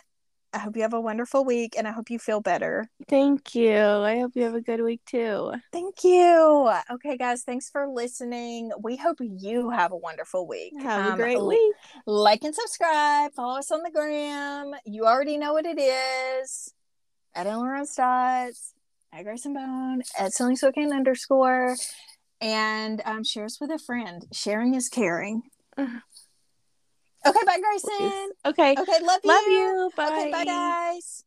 I 0.52 0.58
hope 0.60 0.76
you 0.76 0.82
have 0.82 0.94
a 0.94 1.00
wonderful 1.00 1.44
week 1.44 1.74
and 1.76 1.86
I 1.86 1.92
hope 1.92 2.08
you 2.10 2.18
feel 2.18 2.40
better. 2.40 2.88
thank 3.08 3.54
you 3.54 3.76
i 3.76 4.18
hope 4.20 4.32
you 4.34 4.42
have 4.44 4.54
a 4.54 4.60
good 4.60 4.82
week 4.82 5.00
too 5.06 5.52
Thank 5.72 6.02
you. 6.04 6.70
Okay, 6.90 7.16
guys, 7.16 7.42
thanks 7.42 7.68
for 7.70 7.86
listening. 7.88 8.70
We 8.82 8.96
hope 8.96 9.18
you 9.20 9.70
have 9.70 9.92
a 9.92 9.96
wonderful 9.96 10.46
week. 10.46 10.72
have 10.80 11.06
a 11.06 11.12
Um, 11.12 11.18
great 11.18 11.42
week 11.42 11.74
Like 12.06 12.42
and 12.44 12.54
subscribe. 12.54 13.32
Follow 13.34 13.58
us 13.58 13.70
on 13.70 13.82
the 13.82 13.90
gram. 13.90 14.72
You 14.86 15.04
already 15.06 15.36
know 15.38 15.52
what 15.52 15.66
it 15.66 15.78
is. 15.78 16.72
At 17.34 17.46
Ellen 17.46 17.68
Dots, 17.96 18.74
at 19.12 19.22
Grayson 19.24 19.52
Bone, 19.54 20.02
at 20.18 20.32
Selling 20.32 20.56
Spokane 20.56 20.92
underscore, 20.92 21.76
and 22.40 23.00
um, 23.04 23.22
share 23.24 23.44
us 23.44 23.60
with 23.60 23.70
a 23.70 23.78
friend. 23.78 24.26
Sharing 24.32 24.74
is 24.74 24.88
caring. 24.88 25.42
Okay, 27.28 27.40
bye, 27.46 27.58
Grayson. 27.60 28.30
okay 28.46 28.76
Okay, 28.78 28.98
love 29.02 29.20
you. 29.24 29.28
love 29.28 29.46
you 29.46 29.92
bye 29.96 30.08
Okay, 30.08 30.30
bye, 30.30 30.44
guys. 30.44 31.24